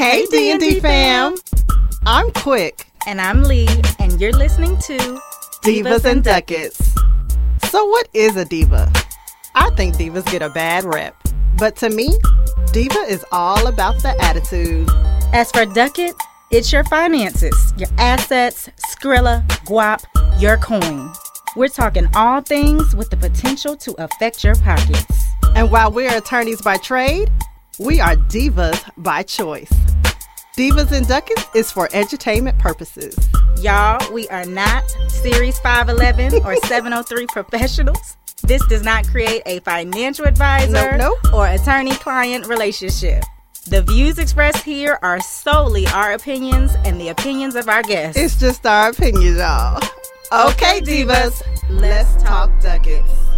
[0.00, 1.34] Hey D&D fam.
[2.06, 2.86] I'm Quick.
[3.06, 3.68] And I'm Lee,
[3.98, 4.96] and you're listening to
[5.62, 6.94] Divas and Ducats.
[7.68, 8.90] So what is a diva?
[9.54, 11.14] I think divas get a bad rep.
[11.58, 12.16] But to me,
[12.72, 14.88] diva is all about the attitude.
[15.34, 16.14] As for Ducat,
[16.50, 20.02] it's your finances, your assets, Skrilla, guap,
[20.40, 21.12] your coin.
[21.56, 25.26] We're talking all things with the potential to affect your pockets.
[25.54, 27.30] And while we're attorneys by trade,
[27.78, 29.72] we are divas by choice.
[30.60, 33.16] Divas and Ducats is for entertainment purposes.
[33.62, 38.18] Y'all, we are not Series 511 or 703 professionals.
[38.42, 41.32] This does not create a financial advisor Nope, nope.
[41.32, 43.24] or attorney client relationship.
[43.68, 48.20] The views expressed here are solely our opinions and the opinions of our guests.
[48.20, 49.82] It's just our opinion, y'all.
[50.30, 53.29] Okay, divas, let's talk Ducats.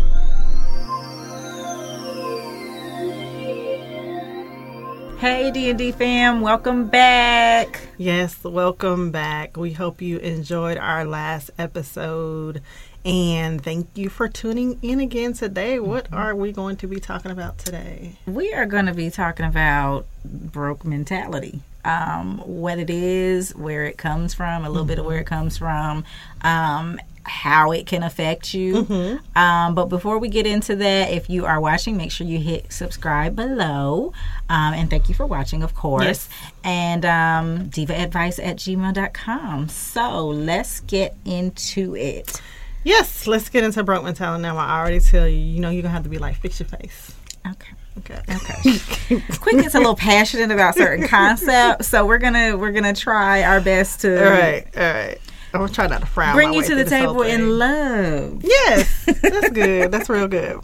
[5.23, 7.81] Hey D&D fam, welcome back.
[7.97, 9.57] Yes, welcome back.
[9.57, 12.61] We hope you enjoyed our last episode.
[13.05, 15.79] And thank you for tuning in again today.
[15.79, 18.17] What are we going to be talking about today?
[18.27, 21.61] We are going to be talking about broke mentality.
[21.85, 25.57] Um, what it is, where it comes from, a little bit of where it comes
[25.57, 26.03] from,
[26.41, 29.19] um, how it can affect you.
[29.35, 32.73] Um, but before we get into that, if you are watching, make sure you hit
[32.73, 34.13] subscribe below.
[34.49, 36.05] Um, and thank you for watching, of course.
[36.05, 36.29] Yes.
[36.65, 39.69] And um, divaadvice at gmail.com.
[39.69, 42.41] So let's get into it.
[42.85, 44.57] Yes, let's get into broke mentality now.
[44.57, 46.69] I already tell you, you know, you're going to have to be like, fix your
[46.69, 47.15] face.
[47.47, 47.73] Okay.
[47.99, 48.21] Okay.
[48.29, 49.21] Okay.
[49.41, 53.61] Quick gets a little passionate about certain concepts, so we're gonna we're gonna try our
[53.61, 54.67] best to All right.
[54.75, 55.19] All right.
[55.55, 56.35] I'm to try not to frown.
[56.35, 58.43] bring you to the table in love.
[58.45, 59.91] Yes, that's good.
[59.93, 60.61] That's real good.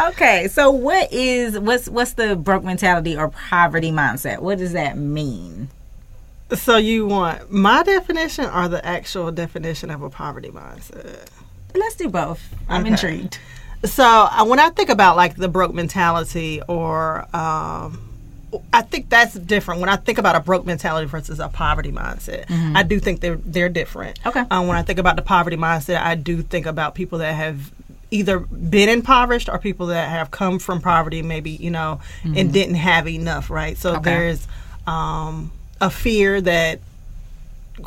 [0.00, 4.40] Okay, so what is what's what's the broke mentality or poverty mindset?
[4.40, 5.68] What does that mean?
[6.54, 11.26] So you want my definition or the actual definition of a poverty mindset?
[11.74, 12.40] Let's do both.
[12.68, 12.90] I'm Okay.
[12.90, 13.38] intrigued.
[13.84, 18.00] So uh, when I think about like the broke mentality, or um,
[18.72, 19.80] I think that's different.
[19.80, 22.44] When I think about a broke mentality versus a poverty mindset,
[22.76, 24.18] I do think they're they're different.
[24.20, 24.28] Mm-hmm.
[24.28, 24.44] Okay.
[24.50, 27.72] Um, when I think about the poverty mindset, I do think about people that have
[28.10, 32.76] either been impoverished or people that have come from poverty, maybe you know, and didn't
[32.76, 33.50] have enough.
[33.50, 33.76] Right.
[33.78, 34.00] So Mm-hmm.
[34.00, 34.10] Okay.
[34.10, 34.46] there's
[34.86, 35.50] um,
[35.80, 36.80] a fear that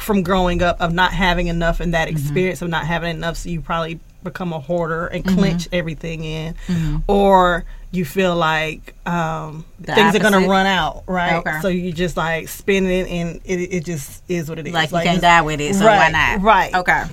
[0.02, 2.04] from growing up of not having enough and Mm-hmm.
[2.04, 5.38] that experience of not having enough so you probably become a hoarder and Mm-hmm.
[5.38, 6.56] clench everything in
[7.08, 11.62] or you feel like um, things are going to run out right Okay.
[11.62, 14.92] so you just like spend it and it, it just is what it is Like,
[14.92, 16.42] you can't die with it, so right, why not?
[16.42, 17.04] right Okay.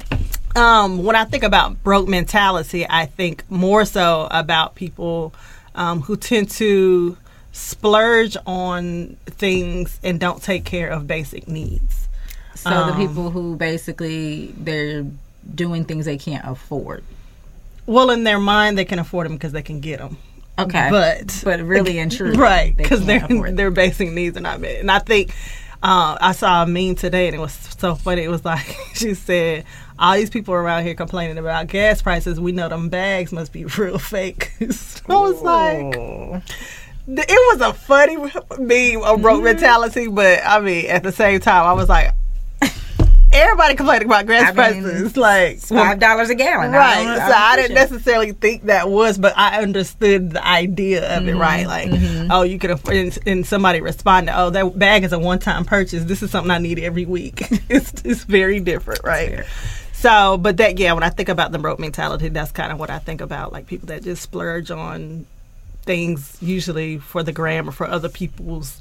[0.56, 5.32] um, when I think about broke mentality, I think more so about people
[5.76, 7.16] um, who tend to
[7.52, 12.08] splurge on things and don't take care of basic needs.
[12.56, 15.04] So Um, the people who basically they're
[15.54, 17.04] doing things they can't afford.
[17.86, 20.16] Well, in their mind, they can afford them because they can get them.
[20.58, 20.88] Okay.
[20.90, 24.60] But but really and truly, right because can't their afford their basic needs are not
[24.60, 24.80] met.
[24.80, 25.30] And I think
[25.82, 28.22] uh, I saw a meme today, and it was so funny.
[28.22, 28.64] It was like
[28.94, 29.64] she said,
[29.98, 32.38] "All these people around here complaining about gas prices.
[32.40, 36.42] We know them bags must be real fake." so I was like.
[37.06, 37.28] It
[37.58, 39.44] was a funny meme of broke Mm-hmm.
[39.44, 42.14] mentality, but I mean, at the same time, I was like,
[43.34, 45.16] everybody complaining about gas I mean, prices.
[45.16, 46.72] Like, five dollars a gallon.
[46.72, 47.04] right.
[47.04, 47.74] don't- so I didn't it.
[47.74, 51.40] necessarily think that was, but I understood the idea of it, Mm-hmm.
[51.40, 51.66] right?
[51.66, 55.38] Like, oh, you could afford, and, and somebody responded, oh, that bag is a one
[55.38, 56.04] time purchase.
[56.04, 57.42] This is something I need every week.
[57.68, 59.44] it's, it's very different, right?
[59.92, 62.90] So, but that, yeah, when I think about the broke mentality, that's kind of what
[62.90, 63.52] I think about.
[63.52, 65.26] Like people that just splurge on
[65.82, 68.78] things, usually for the gram or for other people's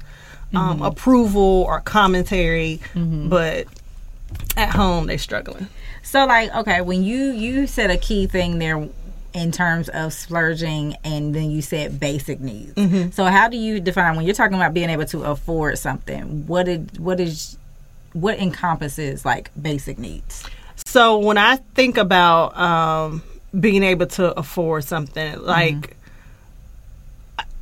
[0.54, 0.82] um, Mm-hmm.
[0.84, 3.66] approval or commentary, but
[4.56, 5.68] at home they're struggling.
[6.02, 8.88] So like, okay, when you you said a key thing there
[9.32, 12.74] in terms of splurging, and then you said basic needs.
[12.74, 13.10] Mm-hmm.
[13.10, 16.46] So how do you define when you're talking about being able to afford something?
[16.46, 17.58] What did what is
[18.12, 20.44] what encompasses like basic needs?
[20.86, 23.22] So when I think about um,
[23.58, 25.96] being able to afford something, like,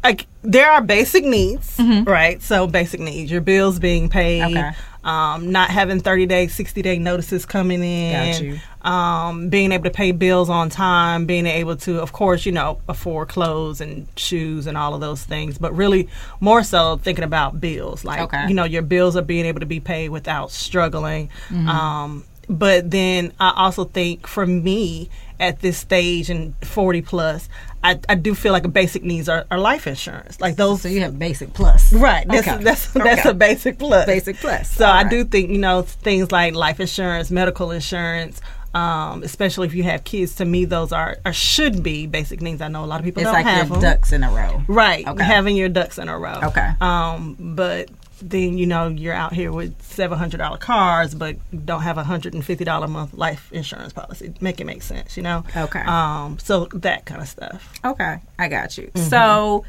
[0.02, 2.42] like there are basic needs, right?
[2.42, 4.70] So basic needs, your bills being paid, Okay.
[5.04, 10.10] um, not having thirty day, sixty day notices coming in, um, being able to pay
[10.12, 14.76] bills on time, being able to, of course, you know, afford clothes and shoes and
[14.76, 15.58] all of those things.
[15.58, 16.08] But really,
[16.40, 18.48] more so thinking about bills, like Okay.
[18.48, 21.30] you know, your bills are being able to be paid without struggling.
[21.52, 25.08] Um, but then I also think for me
[25.42, 27.48] at this stage and 40 plus,
[27.84, 30.40] I, I do feel like a basic needs are, are life insurance.
[30.40, 31.92] Like those So you have basic plus.
[31.92, 32.26] Right.
[32.28, 32.62] That's Okay.
[32.64, 33.28] that's that's Okay.
[33.30, 34.06] a basic plus.
[34.06, 34.70] Basic plus.
[34.70, 35.10] So All I right.
[35.10, 38.40] do think you know things like life insurance, medical insurance,
[38.72, 40.36] um, especially if you have kids.
[40.36, 42.62] To me, those are or should be basic needs.
[42.62, 43.90] I know a lot of people It's don't like have your them.
[43.90, 44.62] ducks in a row.
[44.68, 45.06] Right.
[45.06, 45.24] Okay.
[45.24, 46.38] Having your ducks in a row.
[46.44, 46.70] Okay.
[46.80, 47.90] Um, but
[48.30, 51.36] then you know you're out here with seven hundred dollar cars, but
[51.66, 54.32] don't have a hundred and fifty dollar month life insurance policy.
[54.40, 55.44] Make it make sense, you know.
[55.56, 55.80] Okay.
[55.80, 57.72] Um, so that kind of stuff.
[57.84, 58.84] Okay, I got you.
[58.84, 59.08] Mm-hmm.
[59.08, 59.64] So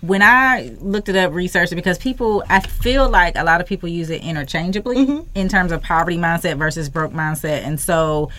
[0.00, 3.66] when I looked it up, researched it, because people, I feel like a lot of
[3.66, 5.28] people use it interchangeably Mm-hmm.
[5.34, 7.64] in terms of poverty mindset versus broke mindset.
[7.64, 8.30] And so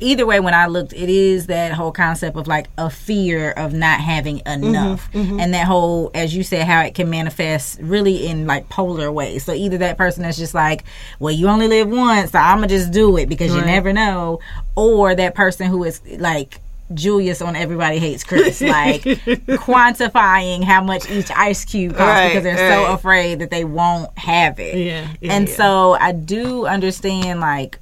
[0.00, 3.72] either way, when I looked, it is that whole concept of like a fear of
[3.72, 4.64] not having Mm-hmm.
[4.64, 5.08] enough.
[5.14, 9.44] And that whole, as you said, how it can manifest really in like polar ways.
[9.44, 10.84] So either that person that's just like,
[11.18, 13.92] well, you only live once, so I'm going to just do it because you never
[13.92, 14.40] know.
[14.74, 16.60] Or that person who is like,
[16.94, 19.02] Julius on Everybody Hates Chris, like
[19.66, 24.16] quantifying how much each ice cube costs Right, because they're so afraid that they won't
[24.18, 24.76] have it.
[24.76, 25.54] Yeah, yeah, and yeah.
[25.54, 27.78] so I do understand like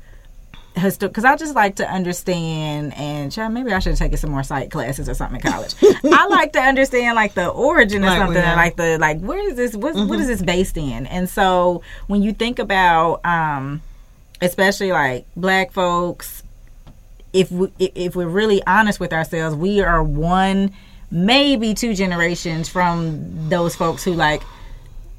[0.75, 4.43] because I just like to understand and child, maybe I should have taken some more
[4.43, 5.75] psych classes or something in college.
[6.05, 8.57] I like to understand like the origin of Right, something, yeah.
[8.57, 11.07] like the like where is this what, what is this based in?
[11.07, 13.83] And so when you think about um
[14.43, 16.43] especially like black folks
[17.33, 20.73] if we if- if we're really honest with ourselves, we are one
[21.11, 24.43] maybe two generations from those folks who like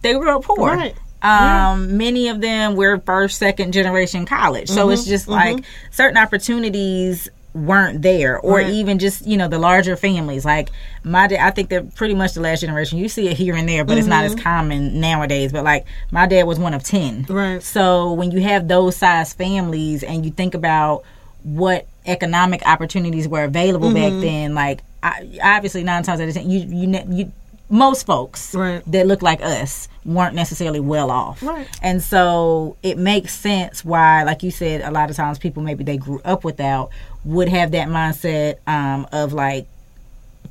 [0.02, 0.72] they grew up poor.
[0.76, 0.96] Right.
[1.26, 4.70] Um, many of them were first, second generation college.
[4.70, 8.70] So Mm-hmm, it's just like certain opportunities weren't there or Right.
[8.74, 10.68] even just you know the larger families like
[11.06, 13.70] my dad i think they're pretty much the last generation you see it here and
[13.70, 14.38] there but it's not Mm-hmm.
[14.38, 17.64] as common nowadays but like my dad was one of 10 Right.
[17.64, 21.04] so when you have those size families and you think about
[21.44, 24.20] what economic opportunities were available back Mm-hmm.
[24.22, 27.32] then, like I, obviously nine times out of ten, you you you
[27.70, 28.84] most folks Right.
[28.92, 31.68] that look like us weren't necessarily well off, Right.
[31.82, 35.84] and so it makes sense why, like you said, a lot of times people maybe
[35.84, 36.92] they grew up without
[37.24, 39.66] would have that mindset um, of like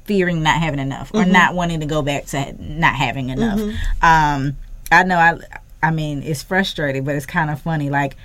[0.06, 3.60] fearing not having enough or not wanting to go back to not having enough.
[4.02, 4.56] Um,
[4.92, 5.38] I know I
[5.82, 7.90] I mean it's frustrating, but it's kind of funny.
[7.90, 8.16] Like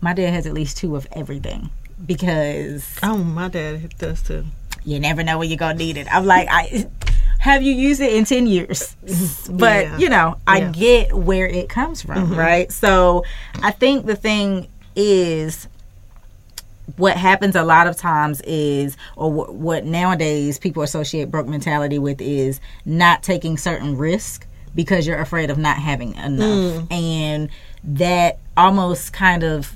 [0.00, 1.70] my dad has at least two of everything
[2.04, 4.44] because Oh, my dad does too.
[4.84, 6.12] you never know when you're gonna need it.
[6.12, 6.86] I'm like I.
[7.42, 8.94] Have you used it in 10 years?
[9.50, 9.98] But, Yeah.
[9.98, 10.70] you know, I Yeah.
[10.70, 12.38] get where it comes from, mm-hmm.
[12.38, 12.70] right?
[12.70, 13.24] So
[13.60, 15.66] I think the thing is
[16.96, 21.98] what happens a lot of times is or wh- what nowadays people associate broke mentality
[21.98, 24.46] with is not taking certain risk
[24.76, 26.92] because you're afraid of not having enough mm.
[26.92, 27.50] and
[27.82, 29.72] that almost kind of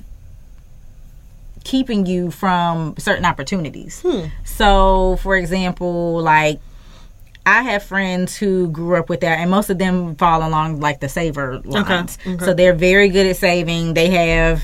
[1.64, 4.26] keeping you from certain opportunities hmm.
[4.44, 6.60] so for example like
[7.46, 11.00] I have friends who grew up with that, and most of them fall along like
[11.00, 12.18] the saver lines.
[12.26, 12.44] okay.
[12.44, 13.94] So they're very good at saving.
[13.94, 14.62] They have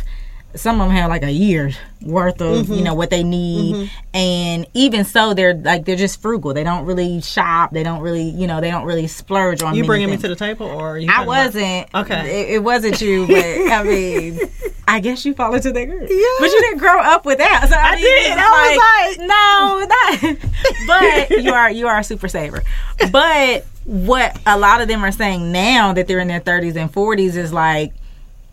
[0.54, 1.70] some of them have like a year
[2.02, 2.74] worth of Mm-hmm.
[2.74, 6.52] you know what they need, and even so, they're like they're just frugal.
[6.52, 7.70] They don't really shop.
[7.72, 9.74] They don't really you know they don't really splurge on.
[9.76, 11.00] You bringing me to the table, or?
[11.08, 11.88] I wasn't.
[11.94, 12.42] Okay.
[12.42, 14.40] It, it wasn't you, but I mean,
[14.88, 16.02] I guess you fall into that group.
[16.10, 16.26] Yeah.
[16.40, 17.66] But you didn't grow up with that.
[17.68, 18.32] So I, I mean, did.
[18.36, 20.50] I was like, no, not.
[21.28, 22.62] but you are you are a super saver.
[23.10, 26.92] But what a lot of them are saying now that they're in their 30s and
[26.92, 27.92] 40s is like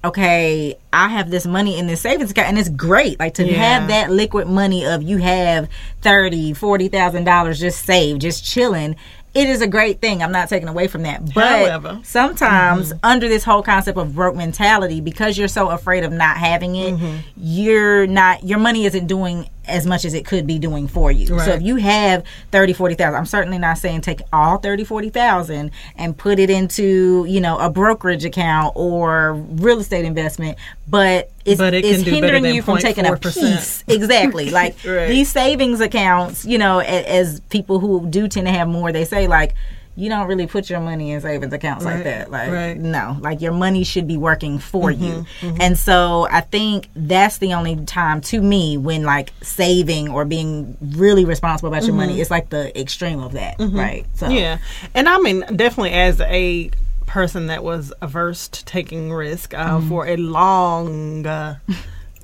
[0.04, 3.20] okay, I have this money in this savings account, and it's great.
[3.20, 3.58] Like to Yeah.
[3.58, 5.68] have that liquid money of you have
[6.02, 8.96] thirty, forty thousand dollars just saved, just chilling.
[9.36, 10.24] It is a great thing.
[10.24, 11.34] I'm not taking away from that.
[11.34, 12.00] But However.
[12.04, 16.76] sometimes under this whole concept of broke mentality, because you're so afraid of not having
[16.76, 17.18] it, Mm-hmm.
[17.38, 21.28] you're not your money isn't doing as much as it could be doing for you.
[21.28, 26.18] So if you have 30, 40,000, I'm certainly not saying take all 30, 40,000 and
[26.18, 30.58] put it into, you know, a brokerage account or real estate investment,
[30.88, 33.34] but it's, But it it's can do better hindering you from taking a 0.4%.
[33.56, 33.84] piece.
[33.88, 34.50] Exactly.
[34.60, 35.08] Like Right.
[35.08, 39.06] these savings accounts, you know, as, as people who do tend to have more, they
[39.06, 39.54] say like,
[40.00, 42.32] you don't really put your money in savings accounts like that.
[42.32, 42.78] Like, right.
[42.78, 45.26] no, like your money should be working for you.
[45.42, 50.26] Mm-hmm, And so I think that's the only time to me when like saving or
[50.26, 54.06] being really responsible about your money is like the extreme of that, right?
[54.16, 54.36] So Mm-hmm.
[54.36, 54.58] Yeah,
[54.94, 56.72] and I mean definitely as a
[57.06, 59.90] person that was averse to taking risk uh, Mm-hmm.
[59.90, 61.58] for a long uh,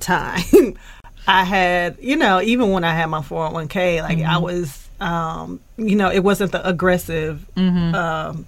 [0.00, 0.76] time.
[1.28, 4.30] I had, you know, even when I had my 401k, like Mm-hmm.
[4.30, 7.94] I was, um, you know, it wasn't the aggressive Mm-hmm.
[7.94, 8.46] um,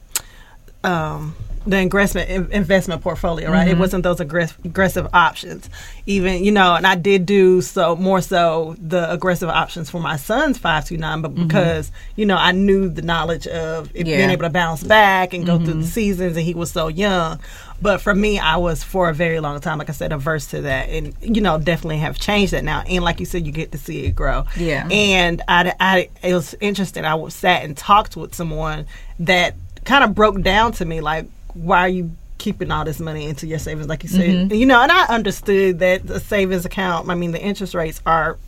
[0.84, 1.34] um,
[1.66, 3.66] the investment investment portfolio, right?
[3.66, 3.80] It mm-hmm.
[3.80, 5.68] wasn't those aggress- aggressive options.
[6.06, 10.16] Even you know, and I did do so more so the aggressive options for my
[10.16, 11.46] son's five two nine, but mm-hmm.
[11.46, 15.46] because you know I knew the knowledge of it being able to bounce back and
[15.46, 15.82] go through the mm-hmm.
[15.82, 17.40] seasons, and he was so young.
[17.80, 20.62] But for me, I was for a very long time, like I said, averse to
[20.62, 22.82] that, and you know, definitely have changed that now.
[22.88, 24.44] And like you said, you get to see it grow.
[24.56, 24.88] Yeah.
[24.90, 27.04] And I, I it was interesting.
[27.04, 28.86] I sat and talked with someone
[29.20, 31.26] that kind of broke down to me like,
[31.62, 34.54] why are you keeping all this money into your savings, like you said, Mm-hmm.
[34.54, 34.80] you know?
[34.80, 37.08] And I understood that the savings account.
[37.08, 38.38] I mean, the interest rates are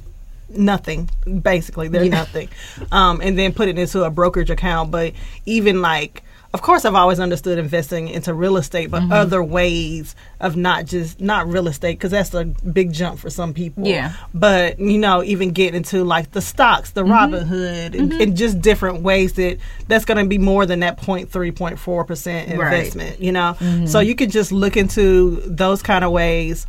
[0.52, 1.08] nothing
[1.42, 2.48] basically they're nothing
[2.90, 5.12] um, and then put it into a brokerage account but
[5.46, 9.12] even like of course i've always understood investing into real estate but Mm-hmm.
[9.12, 13.54] other ways of not just not real estate because that's a big jump for some
[13.54, 14.12] people Yeah.
[14.34, 17.12] but you know even get into like the stocks the mm-hmm.
[17.12, 18.20] Robinhood and, mm-hmm.
[18.20, 22.48] and just different ways that that's going to be more than that 0.3 0.4 percent
[22.56, 22.72] Right.
[22.72, 24.08] investment you know so mm-hmm.
[24.08, 26.66] you can just look into those kind of ways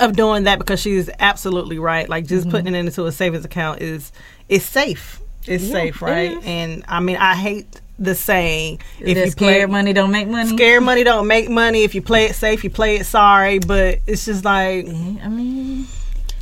[0.00, 2.08] of doing that because she's absolutely right.
[2.08, 4.10] Like just putting it into a savings account is
[4.48, 5.20] is safe.
[5.46, 6.32] It's safe, right?
[6.32, 6.44] is.
[6.44, 10.28] And I mean, I hate the saying if That you play scared money don't make
[10.28, 10.48] money.
[10.56, 11.84] scared money don't make money.
[11.84, 13.58] If you play it safe, you play it sorry.
[13.58, 15.86] But it's just like I mean,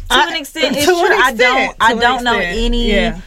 [0.08, 1.16] to I- an extent, it's an true.
[1.16, 1.76] I don't.
[1.80, 3.20] I don't know any yeah.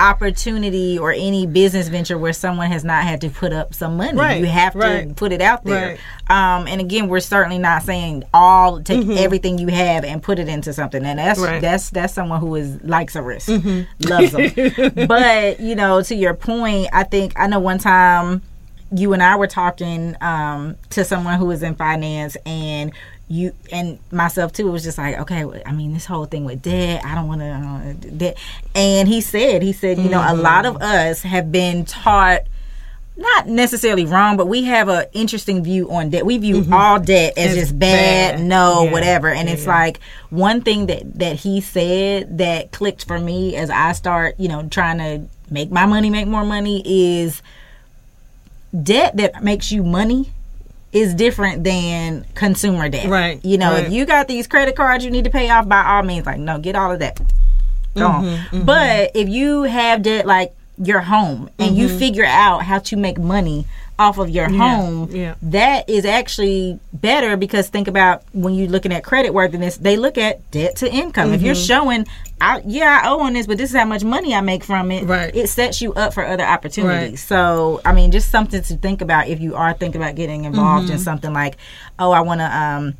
[0.00, 4.16] Opportunity or any business venture where someone has not had to put up some money.
[4.18, 5.16] Right, You have to right.
[5.16, 5.98] put it out there.
[6.30, 6.58] Right.
[6.58, 10.48] Um, and again, we're certainly not saying all take everything you have and put it
[10.48, 11.04] into something.
[11.04, 11.44] And that's Mm-hmm.
[11.46, 11.52] Right.
[11.54, 11.62] Mm-hmm.
[11.62, 15.06] that's that's someone who is likes a risk, loves them.
[15.08, 18.42] but you know, to your point, I think I know one time
[18.90, 22.92] you and I were talking um, to someone who was in finance and
[23.30, 26.62] you and myself too it was just like okay I mean this whole thing with
[26.62, 27.46] debt I don't want to
[28.08, 28.38] uh, debt
[28.74, 32.42] and he said he said you know a lot of us have been taught
[33.20, 36.24] not necessarily wrong, but we have a interesting view on debt.
[36.24, 38.44] We view all debt as It's just bad, bad.
[38.46, 38.92] no, Yeah.
[38.92, 39.26] whatever.
[39.28, 39.98] And Yeah, it's like
[40.30, 44.68] one thing that that he said that clicked for me as I start, you know,
[44.68, 47.42] trying to make my money make more money is
[48.82, 50.30] debt that makes you money
[50.92, 53.08] is different than consumer debt.
[53.08, 55.84] Right, You know, if you got these credit cards you need to pay off by
[55.84, 57.20] all means, like no, get all of that.
[57.94, 58.24] Go on.
[58.24, 62.96] Mm-hmm, But if you have debt like your home and you figure out how to
[62.96, 63.66] make money
[63.98, 65.16] off of your home, Mm-hmm.
[65.16, 65.34] yeah.
[65.42, 70.16] that is actually better because think about when you're looking at credit worthiness, they look
[70.16, 71.32] at debt to income.
[71.32, 71.64] If you're Mm-hmm.
[71.64, 72.06] showing,
[72.40, 74.92] I, yeah, I owe on this, but this is how much money I make from
[74.92, 75.34] it, Right.
[75.34, 77.10] it sets you up for other opportunities.
[77.10, 77.18] Right.
[77.18, 80.84] So, I mean, just something to think about if you are thinking about getting involved
[80.86, 80.92] Mm-hmm.
[80.94, 81.56] in something like,
[81.98, 82.94] oh, I want to um,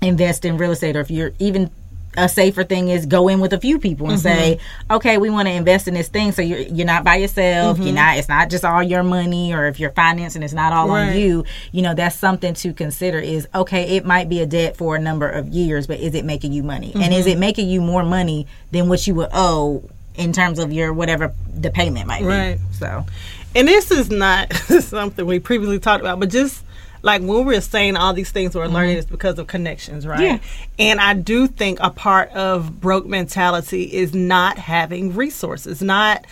[0.00, 1.70] invest in real estate, or if you're even
[2.16, 4.92] a safer thing is go in with a few people and say, Mm-hmm.
[4.94, 6.32] okay, we want to invest in this thing.
[6.32, 7.76] So you're you're not by yourself.
[7.76, 7.86] Mm-hmm.
[7.86, 8.18] You're not.
[8.18, 11.44] It's not just all your money, or if you're financing, it's not all on you.
[11.72, 13.18] You know, that's something to consider.
[13.18, 16.24] Is okay, it might be a debt for a number of years, but is it
[16.24, 16.92] making you money?
[16.94, 17.12] And Mm-hmm.
[17.12, 19.82] is it making you more money than what you would owe
[20.14, 22.26] in terms of your whatever the payment might be.
[22.26, 22.58] Right.
[22.58, 22.74] be?
[22.74, 23.06] So
[23.54, 26.62] and this is not something we previously talked about, but just
[27.02, 28.74] like when we're saying all these things we're mm-hmm.
[28.74, 30.20] learning is because of connections, right?
[30.20, 30.38] Yeah.
[30.78, 36.24] And I do think a part of broke mentality is not having resources, not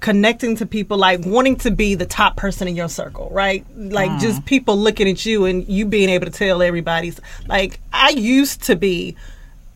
[0.00, 4.10] connecting to people like wanting to be the top person in your circle right like
[4.18, 4.46] just mm-hmm.
[4.46, 8.74] people looking at you and you being able to tell everybody's like i used to
[8.74, 9.14] be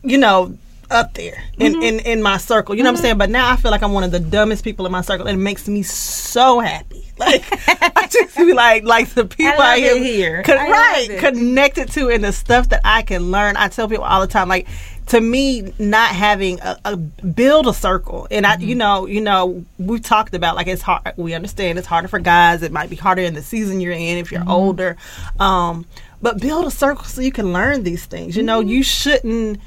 [0.02, 0.56] you know
[0.94, 2.74] up there in, in, in my circle.
[2.74, 3.18] You know what I'm saying?
[3.18, 5.38] But now I feel like I'm one of the dumbest people in my circle, and
[5.38, 7.00] it makes me so happy.
[7.16, 10.42] Like I just be like, like the people I it am here.
[10.42, 11.20] con- I right it.
[11.20, 13.56] connected to, and the stuff that I can learn.
[13.56, 14.66] I tell people all the time, like
[15.08, 18.68] to me, not having a, a build a circle, and I, Mm-hmm.
[18.68, 21.12] you know, you know, we talked about like it's hard.
[21.16, 22.64] We understand it's harder for guys.
[22.64, 24.50] It might be harder in the season you're in if you're Mm-hmm.
[24.50, 24.96] older.
[25.38, 25.86] Um,
[26.20, 28.36] but build a circle so you can learn these things.
[28.36, 28.70] You know, Mm-hmm.
[28.70, 29.60] you shouldn't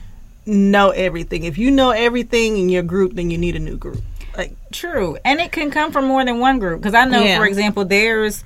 [0.47, 1.43] know everything.
[1.43, 4.01] If you know everything in your group, then you need a new group.
[4.35, 5.17] Like True.
[5.25, 6.79] And it can come from more than one group.
[6.81, 7.37] Because I know, Yeah.
[7.37, 8.43] for example, there's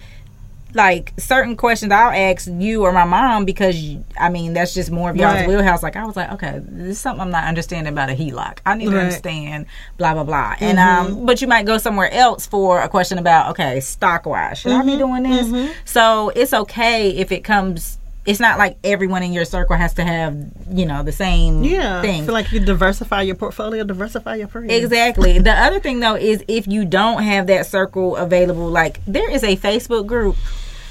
[0.74, 4.90] like certain questions I'll ask you or my mom because you, I mean that's just
[4.90, 5.48] more of y'all's Right.
[5.50, 5.84] wheelhouse.
[5.84, 8.60] Like I was like, okay, this is something I'm not understanding about a HELOC.
[8.66, 8.96] I need to Right.
[8.96, 9.06] Mm-hmm.
[9.08, 9.66] understand
[9.98, 10.56] blah blah blah.
[10.62, 14.60] And um, but you might go somewhere else for a question about okay, stock wise,
[14.60, 14.82] should Mm-hmm.
[14.90, 15.76] I be doing this?
[15.84, 17.98] So it's okay if it comes.
[18.26, 20.38] It's not like everyone in your circle has to have
[20.70, 22.26] you know the same yeah, thing.
[22.26, 24.72] feel like you diversify your portfolio, diversify your friends.
[24.72, 25.40] Exactly.
[25.40, 29.44] The other thing though is if you don't have that circle available, like there is
[29.44, 30.36] a Facebook group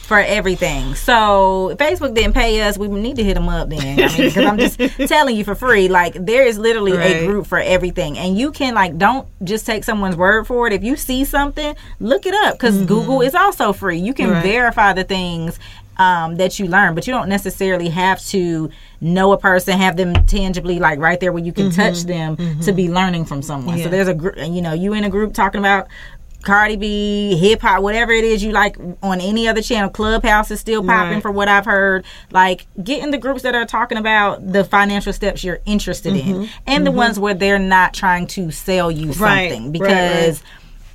[0.02, 0.92] for everything.
[0.96, 2.76] So Facebook didn't pay us.
[2.76, 3.80] We need to hit them up then.
[3.80, 4.76] I mean, because I'm just
[5.08, 5.87] telling you for free.
[5.87, 9.84] Like there is literally a group for everything, and you can like don't just take
[9.84, 10.72] someone's word for it.
[10.72, 13.99] If you see something, look it up because Google is also free.
[13.99, 14.34] You can Mm-hmm.
[14.34, 14.42] Right.
[14.42, 15.60] verify the things.
[16.00, 20.14] Um, that you learn, but you don't necessarily have to know a person, have them
[20.26, 23.76] tangibly like right there where you can touch them to be learning from someone.
[23.76, 23.85] Yeah.
[23.85, 25.88] So there's a group, you know, you in a group talking about
[26.42, 29.90] Cardi B, hip hop, whatever it is you like on any other channel.
[29.90, 31.23] Clubhouse is still popping Right.
[31.23, 32.07] for what I've heard.
[32.30, 36.49] Like, get in the groups that are talking about the financial steps you're interested in,
[36.66, 39.23] and the ones where they're not trying to sell you Mm-hmm.
[39.23, 39.64] Right, something.
[39.64, 40.42] right, Because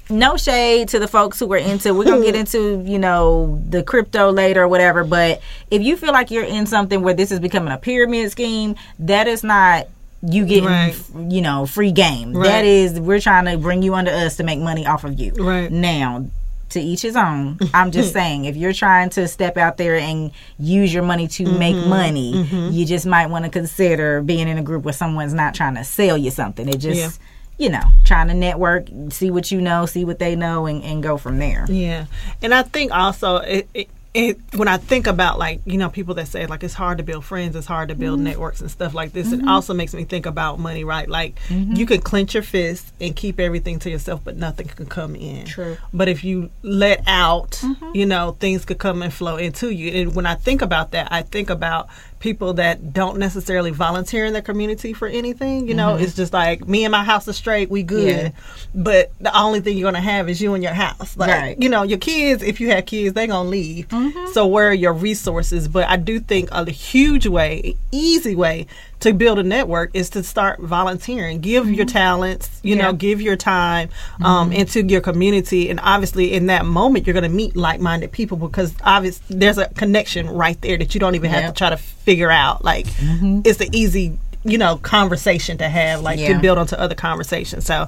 [0.09, 3.81] no shade to the folks who are into we're gonna get into you know the
[3.83, 7.39] crypto later or whatever but if you feel like you're in something where this is
[7.39, 9.87] becoming a pyramid scheme that is not
[10.21, 10.95] you getting Right.
[11.29, 12.47] you know free game Right.
[12.47, 15.33] that is we're trying to bring you under us to make money off of you
[15.33, 15.71] Right.
[15.71, 16.25] now
[16.69, 20.31] to each his own i'm just saying if you're trying to step out there and
[20.59, 21.89] use your money to make Mm-hmm.
[21.89, 25.75] money you just might want to consider being in a group where someone's not trying
[25.75, 27.09] to sell you something it just Yeah.
[27.57, 31.01] You know, trying to network, see what you know, see what they know, and, and
[31.01, 31.65] go from there.
[31.69, 32.05] Yeah,
[32.41, 36.13] and I think also it, it, it when I think about like you know people
[36.15, 38.27] that say like it's hard to build friends, it's hard to build Mm-hmm.
[38.27, 39.31] networks and stuff like this.
[39.33, 41.07] It also makes me think about money, right?
[41.09, 41.75] Like Mm-hmm.
[41.75, 45.45] you can clench your fist and keep everything to yourself, but nothing can come in.
[45.45, 45.77] True.
[45.93, 47.91] But if you let out, Mm-hmm.
[47.93, 49.91] you know, things could come and flow into you.
[50.01, 51.87] And when I think about that, I think about
[52.19, 55.67] people that don't necessarily volunteer in their community for anything.
[55.67, 58.33] You know, it's just like me and my house is straight, we good.
[58.33, 58.77] Mm-hmm.
[58.77, 58.83] Yeah.
[58.83, 61.15] But the only thing you're gonna have is you and your house.
[61.17, 61.61] Like Right.
[61.61, 63.87] you know, your kids, if you have kids, they gonna leave.
[63.89, 64.31] Mm-hmm.
[64.31, 65.67] So where are your resources?
[65.67, 68.67] But I do think a huge way, easy way
[69.01, 71.39] to build a network is to start volunteering.
[71.41, 72.85] Give your talents, you know, Mm-hmm.
[72.85, 72.89] Yeah.
[72.89, 72.97] Mm-hmm.
[72.97, 73.89] give your time
[74.23, 78.73] um, into your community, and obviously in that moment you're gonna meet like-minded people because
[78.83, 81.53] obviously there's a connection right there that you don't even have Yep.
[81.53, 82.63] to try to figure out.
[82.63, 84.17] Like it's an easy.
[84.47, 86.33] You know, conversation to have, like Yeah.
[86.35, 87.65] to build onto other conversations.
[87.65, 87.87] So,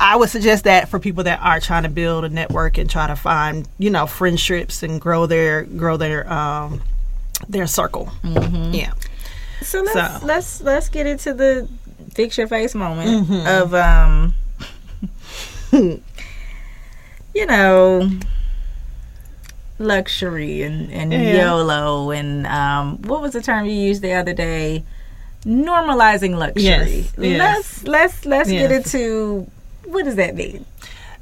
[0.00, 3.06] I would suggest that for people that are trying to build a network and try
[3.06, 6.80] to find, you know, friendships and grow their grow their um
[7.48, 8.10] their circle.
[8.24, 8.90] Yeah.
[9.68, 10.26] So let's So.
[10.26, 11.68] let's let's get into the
[12.14, 13.46] fix your face moment Mm-hmm.
[13.46, 14.34] of um,
[17.34, 18.08] you know,
[19.78, 21.44] luxury and and Yeah.
[21.52, 24.84] YOLO and um, what was the term you used the other day?
[25.44, 26.64] Normalizing luxury.
[26.64, 27.38] Yes, yes.
[27.38, 29.46] Let's let's let's get into
[29.84, 30.64] what does that mean?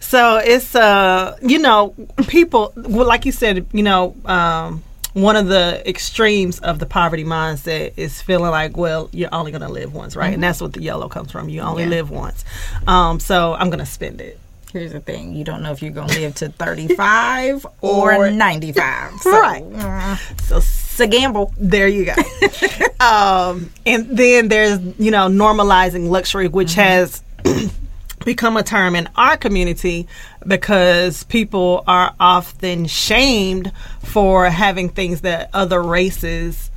[0.00, 1.94] So it's uh you know
[2.28, 4.82] people well like you said you know um
[5.16, 9.68] one of the extremes of the poverty mindset is feeling like well you're only gonna
[9.68, 11.88] live once right and that's what the YOLO comes from you only Yeah.
[11.88, 12.44] live once
[12.86, 14.38] um so I'm gonna spend it
[14.72, 19.12] Here's the thing: you don't know if you're gonna live to 35 or, Or- 95.
[19.22, 19.64] So, Right.
[19.74, 21.54] uh, so it's a gamble.
[21.56, 22.14] There you go.
[23.00, 27.22] um, and then there's, you know, normalizing luxury, which has
[28.26, 30.08] become a term in our community
[30.44, 33.70] because people are often shamed
[34.02, 36.70] for having things that other races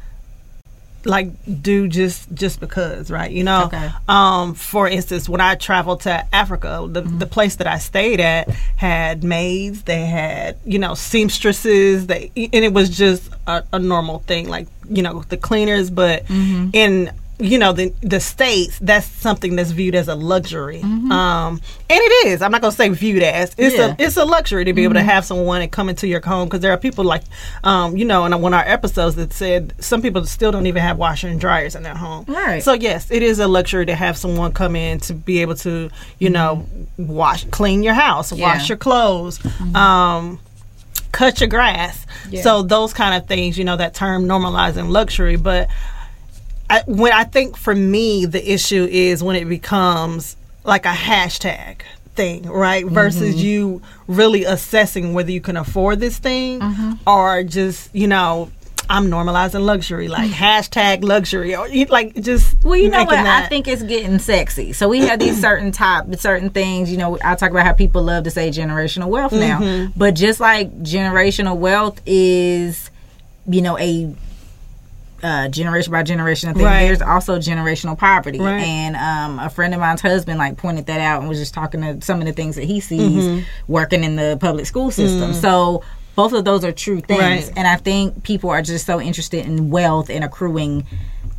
[1.06, 1.30] like
[1.62, 3.32] do just just because right?
[3.32, 3.64] You know?
[3.66, 3.90] Okay.
[4.08, 8.50] um for instance when i traveled to africa the, the place that i stayed at
[8.76, 14.20] had maids they had you know seamstresses they and it was just a, a normal
[14.20, 16.30] thing like you know the cleaners but
[16.74, 20.82] in you know the the states that's something that's viewed as a luxury.
[20.82, 22.41] Um and it is.
[22.41, 23.56] I'm not gonna say viewed as.
[23.58, 23.95] It's Yeah.
[23.99, 26.47] a it's a luxury to be able to have someone and come into your home
[26.49, 27.23] because there are people like
[27.63, 30.82] um you know and one of our episodes that said some people still don't even
[30.82, 32.25] have washer and dryers in their home.
[32.28, 32.62] Right.
[32.62, 35.89] so yes it is a luxury to have someone come in to be able to
[36.19, 36.65] you know
[36.97, 38.47] wash clean your house Yeah.
[38.47, 39.39] wash your clothes
[39.75, 40.39] um
[41.12, 42.06] cut your grass.
[42.30, 42.41] Yeah.
[42.43, 45.69] so those kind of things you know that term normalizing luxury but
[46.70, 51.82] I, when I think for me, the issue is when it becomes like a hashtag
[52.16, 52.86] thing, right?
[52.86, 56.62] Versus you really assessing whether you can afford this thing
[57.08, 58.52] or just, you know,
[58.92, 62.64] I'm normalizing luxury, like hashtag luxury, or like just.
[62.64, 63.12] Well, you know what?
[63.12, 64.74] that- I think it's getting sexy.
[64.74, 66.92] So we have these certain top, certain things.
[66.92, 69.92] You know, I talk about how people love to say generational wealth now, Mm-hmm.
[69.98, 72.90] but just like generational wealth is,
[73.48, 74.14] you know, a
[75.24, 76.64] uh, generation by generation thing.
[76.64, 76.84] Right.
[76.86, 78.62] There's also generational poverty, Right.
[78.62, 81.82] and um, a friend of mine's husband like pointed that out and was just talking
[81.82, 83.72] to some of the things that he sees Mm-hmm.
[83.72, 85.34] working in the public school system.
[85.34, 85.84] So
[86.16, 87.48] both of those are true things, Mm.
[87.48, 87.54] Right.
[87.58, 90.86] and I think people are just so interested in wealth and accruing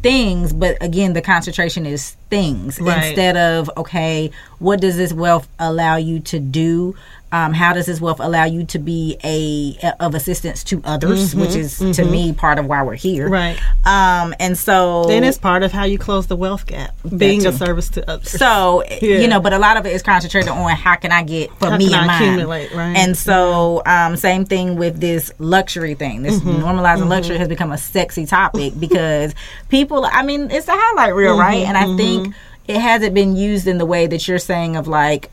[0.02, 3.08] things but again the concentration is things Right.
[3.08, 6.94] instead of okay what does this wealth allow you to do
[7.32, 11.54] um, how does this wealth allow you to be a of assistance to others, which
[11.54, 13.32] is to me part of why we're here, Mm-hmm.
[13.32, 13.58] Right.
[13.86, 17.52] Um, and so Then it's part of how you close the wealth gap, being a
[17.52, 18.30] service to others.
[18.30, 19.18] So Yeah.
[19.18, 21.70] you know, but a lot of it is concentrated on how can I get for
[21.70, 22.22] How me can and I mine.
[22.28, 22.96] accumulate, right.
[22.96, 26.22] And so, um, same thing with this luxury thing.
[26.22, 26.62] This Mm-hmm.
[26.64, 29.34] normalizing luxury has become a sexy topic because
[29.68, 30.04] people.
[30.04, 31.40] I mean, it's a highlight reel, Mm-hmm.
[31.40, 31.64] right?
[31.66, 32.34] And I think
[32.66, 35.30] it hasn't been used in the way that you're saying of like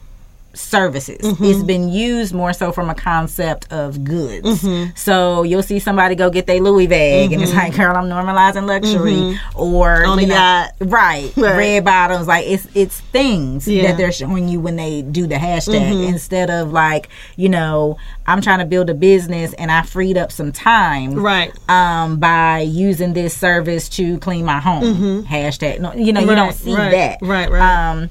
[0.58, 1.20] services.
[1.20, 1.44] Mm-hmm.
[1.44, 4.64] It's been used more so from a concept of goods.
[4.64, 4.96] Mm-hmm.
[4.96, 8.68] So you'll see somebody go get their Louis bag, and it's like, girl, I'm normalizing
[8.68, 10.72] luxury, or On a you know, yacht.
[10.82, 11.56] right, Right.
[11.58, 12.28] red bottoms.
[12.28, 13.84] Like it's it's things Yeah.
[13.88, 18.42] that they're showing you when they do the hashtag instead of like you know I'm
[18.42, 21.52] trying to build a business and I freed up some time Right.
[21.70, 26.54] um by using this service to clean my home hashtag no you know you don't
[26.54, 27.90] see right, that right, right.
[27.92, 28.10] um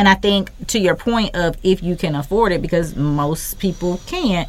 [0.00, 4.00] and I think to your point of if you can afford it because most people
[4.06, 4.48] can't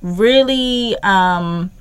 [0.00, 1.72] really um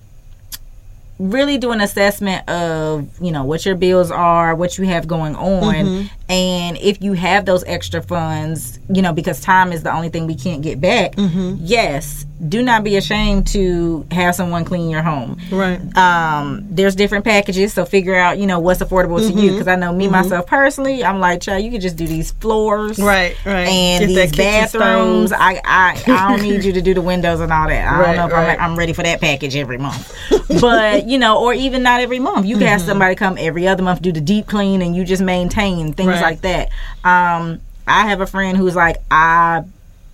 [1.20, 5.36] really do an assessment of you know what your bills are what you have going
[5.36, 6.08] on Mm-hmm.
[6.32, 10.28] and if you have those extra funds you know because time is the only thing
[10.28, 11.56] we can't get back Mm-hmm.
[11.60, 15.82] yes do not be ashamed to have someone clean your home Right.
[15.98, 19.38] um there's different packages so figure out you know what's affordable to Mm-hmm.
[19.40, 22.32] you because i know me myself personally i'm like child you could just do these
[22.32, 23.68] floors Right, right.
[23.68, 25.34] and Get these bathrooms.
[25.34, 28.06] I, I i don't need you to do the windows and all that i Right,
[28.16, 28.58] don't know if right.
[28.58, 30.16] I'm, I'm ready for that package every month
[30.62, 32.88] but you know or even not every month you can have Mm-hmm.
[32.90, 36.22] somebody come every other month do the deep clean and you just maintain things Right.
[36.22, 36.70] like that
[37.04, 39.64] um i have a friend who's like i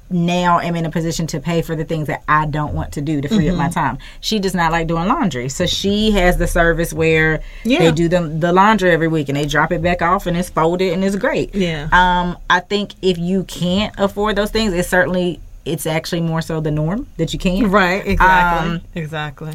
[0.10, 3.02] now am in a position to pay for the things that I don't want to
[3.02, 3.58] do to free up Mm-hmm.
[3.58, 3.98] my time.
[4.22, 5.50] She does not like doing laundry.
[5.50, 7.80] So she has the service where Yeah.
[7.80, 10.50] they do the, the laundry every week and they drop it back off and it's
[10.50, 11.56] folded and it's great.
[11.56, 11.90] Yeah.
[11.92, 16.62] Um, I think if you can't afford those things, it's certainly it's actually more so
[16.62, 17.72] the norm that you can.
[17.72, 18.06] Right.
[18.06, 18.70] Exactly.
[18.74, 19.54] Um, exactly.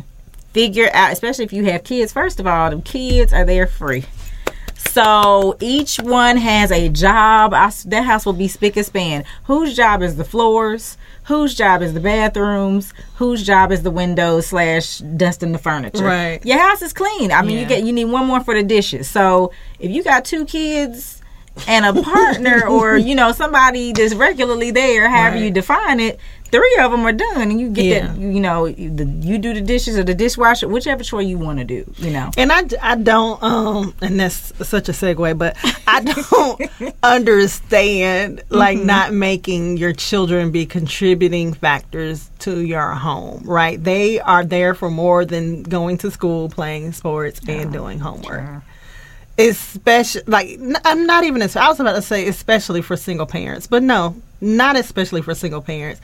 [0.52, 2.12] Figure out, especially if you have kids.
[2.12, 4.04] First of all, the kids are there free.
[4.76, 7.54] So each one has a job.
[7.54, 9.24] I that house will be spick and span.
[9.44, 10.96] Whose job is the floors?
[11.24, 12.92] Whose job is the bathrooms?
[13.16, 16.02] Whose job is the windows slash dusting the furniture?
[16.04, 16.44] Right.
[16.44, 17.30] Your house is clean.
[17.30, 19.08] I mean, you get you need one more for the dishes.
[19.08, 21.22] So if you got two kids
[21.68, 25.44] and a partner, or you know somebody that's regularly there, however Right.
[25.44, 26.18] you define it,
[26.50, 28.06] three of them are done, and you get Yeah.
[28.08, 28.18] that.
[28.18, 31.58] You know, you, the, you do the dishes or the dishwasher, whichever chore you want
[31.58, 31.84] to do.
[31.98, 32.30] You know.
[32.36, 38.78] And I, I don't, um, and that's such a segue, but I don't understand like
[38.78, 38.86] Mm-hmm.
[38.86, 43.82] not making your children be contributing factors to your home, right?
[43.82, 48.62] They are there for more than going to school, playing sports, and doing homework.
[49.38, 53.82] Especially, like, I'm not even, I was about to say, especially for single parents, but
[53.82, 56.00] no, not especially for single parents,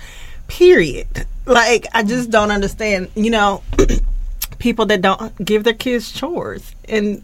[0.48, 1.26] period.
[1.46, 3.62] Like, I just don't understand, you know,
[4.58, 7.22] people that don't give their kids chores and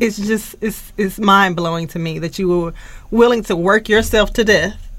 [0.00, 2.72] it's just it's it's mind blowing to me that you were
[3.10, 4.90] willing to work yourself to death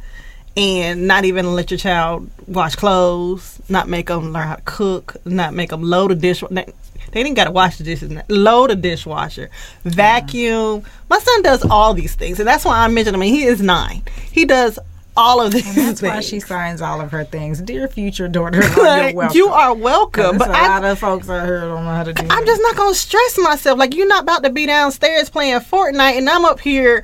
[0.57, 5.15] and not even let your child wash clothes, not make them learn how to cook,
[5.25, 6.43] not make them load a dish.
[6.51, 6.65] They,
[7.13, 8.11] didn't got to wash the dishes.
[8.29, 9.49] Load a dishwasher,
[9.83, 10.83] vacuum.
[11.09, 13.21] My son does all these things, and that's why I mentioned him.
[13.21, 14.03] I mean, he is nine.
[14.31, 14.77] He does
[15.17, 16.13] all of these And that's things.
[16.13, 17.61] why she signs all of her things.
[17.61, 19.37] Dear future daughter, Like, you're welcome.
[19.37, 22.03] you are welcome, but but a I, lot of folks out here don't know how
[22.03, 22.25] to do.
[22.29, 23.77] I'm just not gonna stress myself.
[23.77, 27.03] Like you're not about to be downstairs playing Fortnite, and I'm up here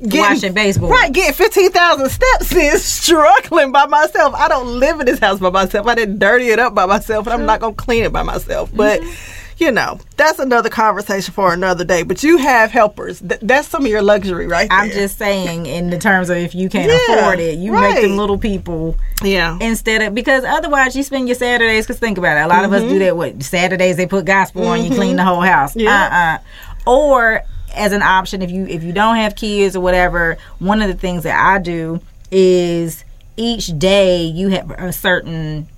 [0.00, 0.90] getting, Watching baseball.
[0.90, 4.34] Right, getting fifteen thousand steps in, struggling by myself.
[4.34, 5.86] I don't live in this house by myself.
[5.86, 8.70] I didn't dirty it up by myself, and I'm not gonna clean it by myself.
[8.74, 9.38] But Mm-hmm.
[9.58, 12.02] You know, that's another conversation for another day.
[12.02, 13.20] But you have helpers.
[13.20, 14.68] Th- that's some of your luxury, right?
[14.70, 17.94] I'm just saying, in the terms of if you can't Yeah, afford it, you right.
[17.94, 19.58] make them little people yeah.
[19.60, 21.86] instead of because otherwise you spend your Saturdays.
[21.86, 23.16] Because think about it, a lot of us do that.
[23.16, 25.70] What Saturdays they put gospel on, you clean the whole house.
[25.72, 25.80] Mm-hmm.
[25.80, 26.40] Yeah.
[26.86, 26.90] Uh-uh.
[26.90, 27.42] Or
[27.74, 30.94] as an option, if you if you don't have kids or whatever, one of the
[30.94, 33.04] things that I do is
[33.36, 35.68] each day you have a certain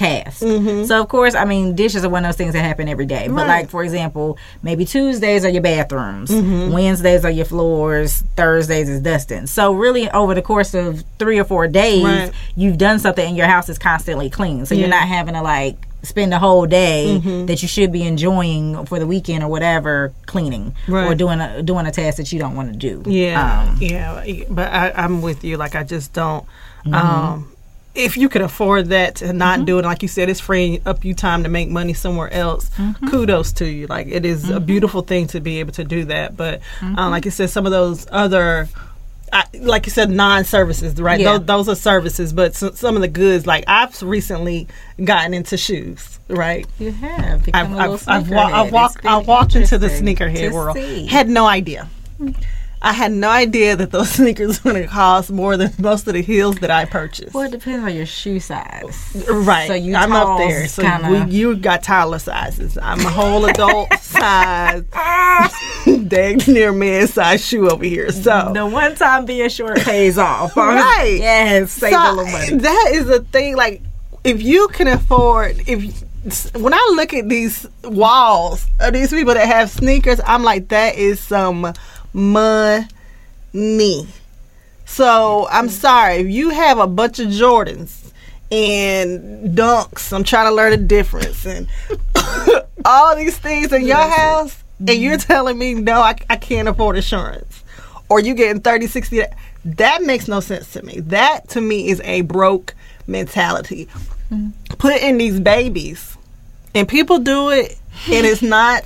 [0.00, 0.38] task.
[0.40, 3.28] So of course, I mean, dishes are one of those things that happen every day.
[3.28, 3.48] But Mm-hmm.
[3.48, 6.72] Like for example, maybe Tuesdays are your bathrooms, Mm-hmm.
[6.72, 9.46] Wednesdays are your floors, Thursdays is dusting.
[9.46, 12.32] So really, over the course of three or four days, Right.
[12.56, 14.66] you've done something, and your house is constantly clean.
[14.66, 17.46] So you're not having to like spend the whole day Mm-hmm.
[17.46, 21.84] that you should be enjoying for the weekend or whatever cleaning or doing a doing
[21.86, 23.02] a task that you don't want to do.
[23.10, 25.56] Yeah, Um, yeah, but I, I'm with you.
[25.58, 26.44] Like I just don't.
[26.86, 26.94] Mm-hmm.
[26.94, 27.49] Um,
[27.94, 31.04] if you could afford that to not do it, like you said, it's freeing up
[31.04, 32.70] you time to make money somewhere else.
[32.70, 33.08] Mm-hmm.
[33.08, 33.86] Kudos to you.
[33.88, 36.36] Like it is a beautiful thing to be able to do that.
[36.36, 36.98] But Mm-hmm.
[36.98, 38.68] um, like you said, some of those other
[39.32, 41.20] I, like you said, non-services, right?
[41.20, 41.38] Yeah.
[41.38, 44.66] Those, those are services, but some, some of the goods, like I've recently
[45.04, 46.66] gotten into shoes, right?
[46.80, 50.76] You have I've, I've, I've, wa- I've walked, I walked into the sneakerhead world.
[50.76, 51.06] see.
[51.06, 51.88] Had no idea.
[52.82, 56.14] I had no idea that those sneakers were going to cost more than most of
[56.14, 57.34] the heels that I purchased.
[57.34, 59.24] Well, it depends on your shoe size.
[59.28, 59.66] Right.
[59.68, 60.66] So you I'm up there.
[60.66, 62.78] So kinda- we, you got toddler sizes.
[62.80, 64.84] I'm a whole adult size,
[66.08, 68.10] dang near man size shoe over here.
[68.12, 70.56] So The one time being short pays off.
[70.56, 71.18] Right.
[71.20, 71.72] Yes.
[71.72, 72.56] Save So, a little money.
[72.56, 73.56] That is the thing.
[73.56, 73.82] Like,
[74.24, 76.02] if you can afford, if
[76.54, 80.96] when I look at these walls of these people that have sneakers, I'm like, that
[80.96, 81.72] is some
[82.12, 82.86] money.
[84.86, 85.68] So I'm mm-hmm.
[85.68, 88.12] sorry if you have a bunch of Jordans
[88.50, 90.12] and dunks.
[90.12, 91.68] I'm trying to learn the difference and
[92.84, 95.32] all these things in your house, and you're mm-hmm.
[95.32, 97.62] telling me no, I, I can't afford insurance,
[98.08, 99.22] or you getting 30, 60.
[99.64, 101.00] That makes no sense to me.
[101.00, 102.74] That to me is a broke
[103.06, 103.86] mentality.
[104.30, 104.74] Mm-hmm.
[104.76, 106.16] Put in these babies,
[106.74, 107.78] and people do it,
[108.10, 108.82] and it's not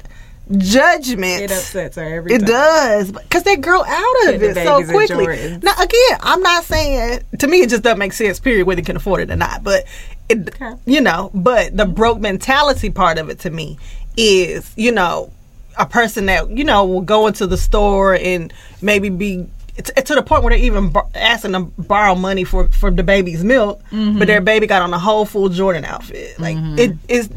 [0.59, 1.43] judgment.
[1.43, 2.49] It upsets her every It time.
[2.49, 5.59] does because they grow out of it so quickly.
[5.63, 8.39] Now, again, I'm not saying to me it just doesn't make sense.
[8.41, 9.63] Period, whether you can afford it or not.
[9.65, 9.85] But
[10.29, 10.75] it, Okay.
[10.87, 13.79] you know, but the broke mentality part of it to me
[14.17, 15.31] is, you know,
[15.77, 18.53] a person that you know will go into the store and
[18.83, 19.47] maybe be.
[19.77, 23.43] To the point where they're even bar- asking them borrow money for for the baby's
[23.43, 24.21] milk, Mm-hmm.
[24.21, 26.39] but their baby got on a whole full Jordan outfit.
[26.39, 27.29] Like it is.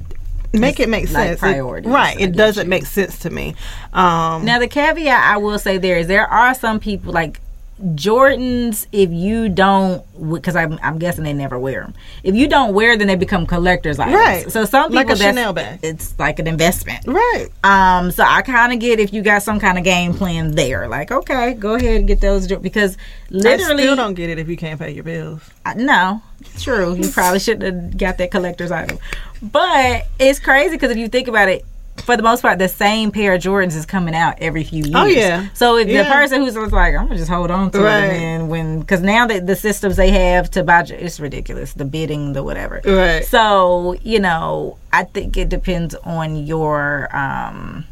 [0.54, 2.20] Make it make like sense, It- right?
[2.20, 2.70] It doesn't you.
[2.70, 3.56] make sense to me.
[3.94, 7.42] Um, Now the caveat I will say there is there are some people like
[7.82, 8.88] Jordans.
[8.92, 11.94] If you don't, because I'm, I'm guessing they never wear them.
[12.24, 14.16] If you don't wear, them, they become collectors' items.
[14.16, 14.52] Right.
[14.52, 15.80] So some people Like a Chanel bag.
[15.84, 17.06] It's like an investment.
[17.06, 17.48] right.
[17.64, 20.88] Um, so I kind of get if you got some kind of game plan there,
[20.88, 22.98] like okay, go ahead and get those because
[23.30, 25.42] literally, I still don't get it if you can't pay your bills.
[25.66, 26.22] I- no,
[26.60, 26.96] true.
[26.96, 28.98] You probably shouldn't have got that collector's item,
[29.42, 31.66] but it's crazy because if you think about it.
[32.08, 34.96] For the most part, the same pair of Jordans is coming out every few years.
[34.96, 35.50] Oh, yeah.
[35.54, 36.04] So if Yeah.
[36.04, 38.06] the person who's like, I'm gonna just hold on to Right.
[38.06, 41.74] it, and when because now that the systems they have to buy, it's ridiculous.
[41.74, 42.80] The bidding, the whatever.
[42.86, 43.26] Right.
[43.26, 47.84] So you know, I think it depends on your um,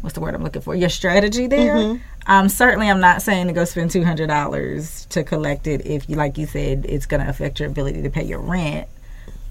[0.00, 0.74] what's the word I'm looking for?
[0.74, 1.76] Your strategy there.
[1.76, 2.32] Mm-hmm.
[2.32, 6.08] Um, certainly, I'm not saying to go spend two hundred dollars to collect it if
[6.08, 8.88] you, like you said, it's going to affect your ability to pay your rent.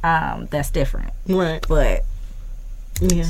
[0.03, 1.11] Um, that's different.
[1.27, 1.63] Right.
[1.69, 2.03] But
[3.01, 3.25] Yeah.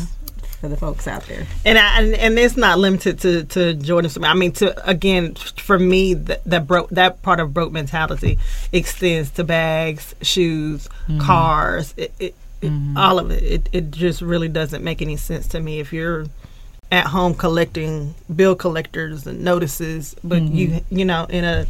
[0.60, 4.24] For the folks out there, And I, and, and it's not limited to to Jordan.
[4.24, 8.39] I mean, to again, for me, that, that broke that part of broke mentality
[8.72, 11.20] extends to bags, shoes, mm-hmm.
[11.20, 12.98] cars, it, it, it, mm-hmm.
[12.98, 13.43] all of it.
[13.43, 13.70] it.
[13.72, 16.26] It just really doesn't make any sense to me if you're
[16.91, 20.98] at home collecting bill collectors and notices, but you mm-hmm.
[20.98, 21.67] you know in a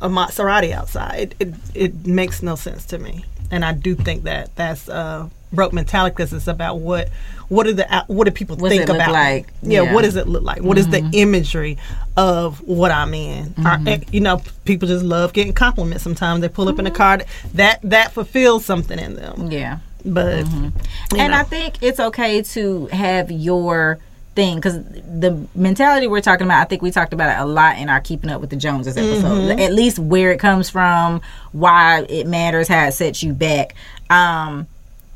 [0.00, 3.24] a Maserati outside, it, it it makes no sense to me.
[3.50, 7.08] And I do think that that's uh, broke mentality because it's about what
[7.48, 9.48] what do the what do people What's think about like?
[9.62, 9.94] Yeah, Yeah.
[9.94, 10.62] what does it look like?
[10.62, 11.78] What is the imagery
[12.16, 13.54] of what I'm in?
[13.64, 16.04] Are- eh, you know, people just love getting compliments.
[16.04, 17.20] Sometimes they pull up in a car
[17.54, 19.50] that that fulfills something in them.
[19.50, 19.78] yeah.
[20.04, 20.72] But you
[21.18, 21.38] and know.
[21.38, 23.98] I think it's okay to have your
[24.36, 27.78] thing because the mentality we're talking about, I think we talked about it a lot
[27.78, 29.24] in our Keeping Up with the Joneses episode.
[29.24, 29.58] Mm-hmm.
[29.58, 31.20] At least where it comes from,
[31.52, 33.74] why it matters, how it sets you back.
[34.08, 34.68] Um,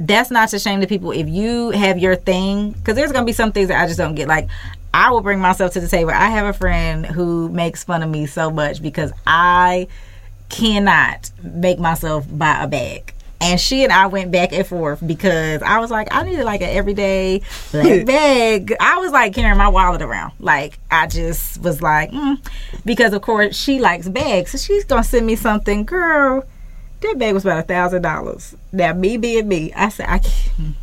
[0.07, 1.13] that's not to shame the people.
[1.13, 4.15] If you have your thing, because there's gonna be some things that I just don't
[4.15, 4.29] get.
[4.29, 4.49] Like
[4.95, 6.11] I will bring myself to the table.
[6.11, 9.89] I have a friend who makes fun of me so much because I
[10.49, 13.15] cannot make myself buy a bag.
[13.41, 16.61] And she and I went back and forth because I was like, I needed like
[16.61, 18.77] an everyday black bag.
[18.79, 20.33] I was like carrying my wallet around.
[20.39, 22.39] Like, I just was like, mm.
[22.85, 24.53] because of course she likes bags.
[24.53, 25.85] So she's to send me something.
[25.85, 26.45] Girl,
[27.03, 28.55] that bag was about a thousand dollars.
[28.73, 30.77] Now, me being me, I said, I can't.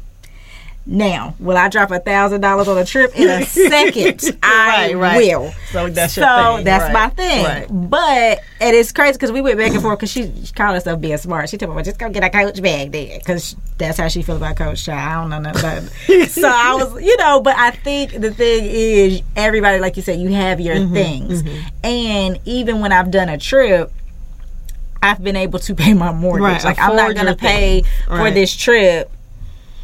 [0.85, 4.21] Now, will I drop a thousand dollars on a trip in a second?
[4.41, 5.17] I Right, right.
[5.17, 5.51] will.
[5.65, 7.89] So that's your so thing, that's right, my thing.
[7.89, 10.99] But and it's crazy because we went back and forth because she, she called herself
[10.99, 11.49] being smart.
[11.49, 14.23] She told me, well, just go get a coach bag there because that's how she
[14.23, 14.99] feel about Coach Child.
[14.99, 15.91] I don't know nothing about
[16.31, 20.19] so I was, you know, but I think the thing is, everybody, like you said,
[20.19, 21.43] you have your Mm-hmm, things.
[21.83, 23.91] And even when I've done a trip,
[25.01, 26.43] I've been able to pay my mortgage.
[26.43, 28.33] Right, like I'm not gonna pay for Right.
[28.33, 29.11] this trip.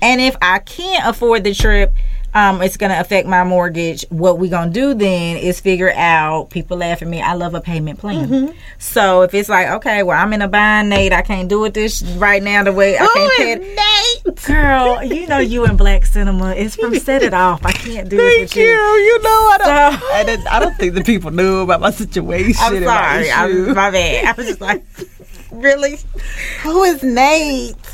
[0.01, 1.93] And if I can't afford the trip,
[2.35, 4.05] um, it's going to affect my mortgage.
[4.09, 7.55] What we going to do then is figure out, people laugh at me, I love
[7.55, 8.27] a payment plan.
[8.27, 8.57] Mm-hmm.
[8.77, 11.73] So if it's like, okay, well, I'm in a bind, Nate, I can't do it
[11.73, 14.25] this right now the way I can't pay it.
[14.25, 14.45] Nate?
[14.45, 16.53] Girl, you know you in black cinema.
[16.55, 17.65] It's from Set It Off.
[17.65, 18.63] I can't do this Thank you.
[18.63, 18.69] you.
[18.73, 19.99] You know I don't.
[19.99, 20.05] So-
[20.51, 22.55] I, I don't think the people knew about my situation.
[22.59, 23.31] I'm and my sorry.
[23.31, 24.25] I'm, my bad.
[24.25, 24.83] I was just like,
[25.55, 25.99] really?
[26.61, 27.75] Who is Nate?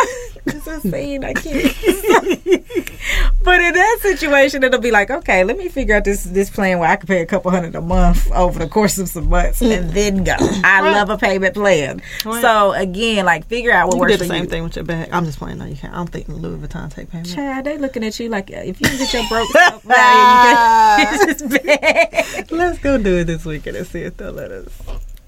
[0.43, 1.23] It's a scene.
[1.23, 1.63] I can't.
[3.43, 6.79] but in that situation, it'll be like, okay, let me figure out this this plan
[6.79, 9.61] where I can pay a couple hundred a month over the course of some months
[9.61, 10.35] and then go.
[10.63, 12.01] I love a payment plan.
[12.25, 12.41] Right.
[12.41, 14.49] So again, like figure out what You works did the same you.
[14.49, 15.09] thing with your bag.
[15.11, 15.59] I'm just playing.
[15.59, 15.93] No, you can't.
[15.93, 17.29] I'm thinking Louis Vuitton take payment.
[17.29, 21.01] Child, they looking at you like uh, if you can get your broke self value,
[21.01, 22.51] you can it's just bad.
[22.51, 24.69] Let's go do it this weekend and see if they'll let us.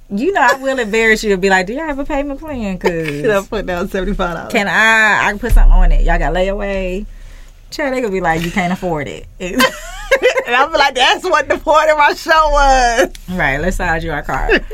[0.09, 2.77] You know, I will embarrass you to be like, do y'all have a payment plan?
[2.79, 4.51] Cause know, Cause put down seventy five dollars.
[4.51, 5.27] can I?
[5.27, 6.05] I can put something on it.
[6.05, 7.05] Y'all got layaway.
[7.71, 9.25] Child, they gonna be like, you can't afford it.
[9.39, 13.13] and I'm like, that's what the point of my show was.
[13.31, 14.65] Right, let's side you our card.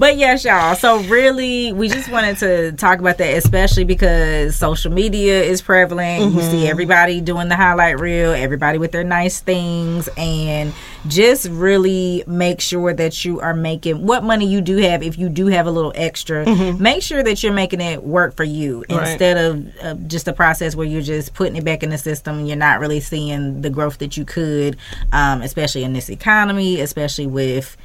[0.00, 0.74] But yes, y'all.
[0.74, 6.32] So really, we just wanted to talk about that, especially because social media is prevalent.
[6.34, 10.72] You see everybody doing the highlight reel, everybody with their nice things, and
[11.06, 15.02] just really make sure that you are making what money you do have.
[15.02, 16.46] If you do have a little extra,
[16.78, 19.06] make sure that you're making it work for you Right.
[19.10, 22.38] instead of uh, just a process where you're just putting it back in the system.
[22.38, 24.78] and You're not really seeing the growth that you could,
[25.12, 27.76] um, especially in this economy, especially with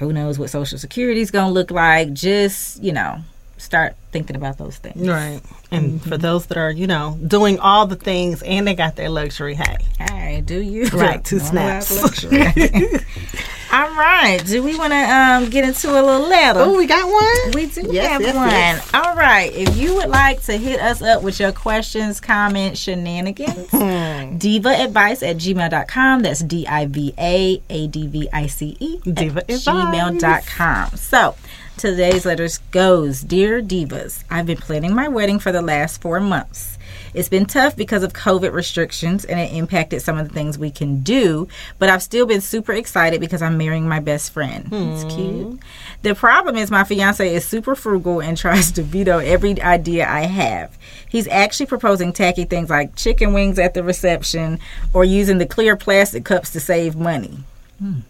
[0.00, 3.20] who knows what social security is going to look like just you know
[3.58, 5.40] start thinking about those things Right.
[5.70, 6.08] And mm-hmm.
[6.08, 9.54] for those that are, you know, doing all the things and they got their luxury,
[9.54, 9.76] hey.
[10.00, 12.24] hey do you Right, two Don't know about snaps.
[12.24, 12.88] luxury.
[13.72, 17.06] all right do we want to um, get into a little letter Oh, we got
[17.06, 17.52] one?
[17.54, 18.48] we do Yes, have yes, one.
[18.50, 18.90] yes.
[18.94, 19.52] All right.
[19.54, 24.36] If you would like to hit us up with your questions, comments, shenanigans, Hmm.
[24.38, 26.22] diva advice at gmail.com.
[26.22, 29.64] That's D I V A A D V I C E Diva at advice.
[29.64, 30.96] gmail.com.
[30.96, 31.34] So
[31.80, 36.76] today's letters goes Dear Divas, I've been planning my wedding for the last four months.
[37.14, 40.70] It's been tough because of COVID restrictions and it impacted some of the things we
[40.70, 44.68] can do, but I've still been super excited because I'm marrying my best friend.
[44.70, 45.58] It's cute.
[46.02, 50.26] The problem is my fiance is super frugal and tries to veto every idea I
[50.26, 50.76] have.
[51.08, 54.58] He's actually proposing tacky things like chicken wings at the reception
[54.92, 57.38] or using the clear plastic cups to save money.
[57.78, 58.00] Hmm.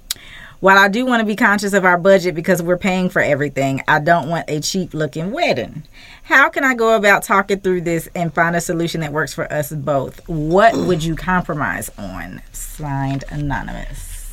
[0.60, 3.82] While I do want to be conscious of our budget because we're paying for everything,
[3.88, 5.84] I don't want a cheap looking wedding.
[6.24, 9.50] How can I go about talking through this and find a solution that works for
[9.50, 10.28] us both?
[10.28, 12.42] What would you compromise on?
[12.52, 14.32] Signed Anonymous.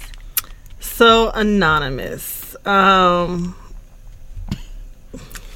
[0.81, 2.57] So anonymous.
[2.65, 3.55] Um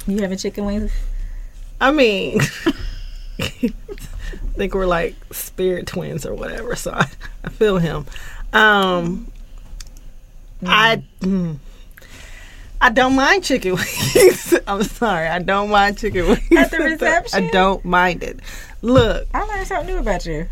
[0.06, 0.92] You having chicken wings?
[1.82, 2.40] I mean
[3.38, 7.10] I think we're like spirit twins or whatever, so I,
[7.44, 8.06] I feel him.
[8.54, 9.31] Um
[10.64, 11.58] I mm,
[12.80, 13.72] I don't mind chicken
[14.14, 14.54] wings.
[14.66, 16.52] I'm sorry, I don't mind chicken wings.
[16.56, 17.44] At the reception?
[17.44, 18.40] I don't mind it.
[18.82, 20.48] Look, I learned something new about you.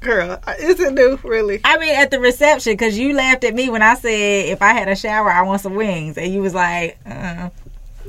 [0.00, 1.60] girl, is it new really?
[1.64, 4.72] I mean, at the reception, because you laughed at me when I said if I
[4.72, 7.50] had a shower, I want some wings, and you was like, uh.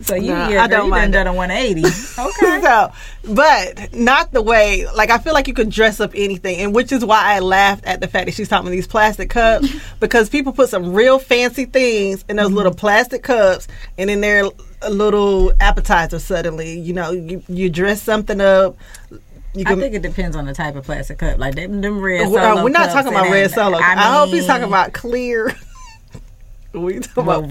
[0.01, 1.81] So you, Nah, yeah, I don't done mind done a 180.
[2.19, 2.61] Okay.
[2.61, 2.91] so,
[3.33, 4.85] but not the way.
[4.95, 7.85] Like I feel like you could dress up anything, and which is why I laughed
[7.85, 9.67] at the fact that she's talking about these plastic cups
[9.99, 12.55] because people put some real fancy things in those Mm-hmm.
[12.57, 14.45] little plastic cups, and in their
[14.89, 16.19] little appetizer.
[16.19, 18.77] Suddenly, you know, you you dress something up.
[19.55, 21.37] You I think it depends on the type of plastic cup.
[21.39, 22.27] Like them, them red.
[22.27, 23.77] Solo we're not talking about red solo.
[23.79, 25.55] I, I, hope he's talking about clear.
[26.73, 27.41] We Well,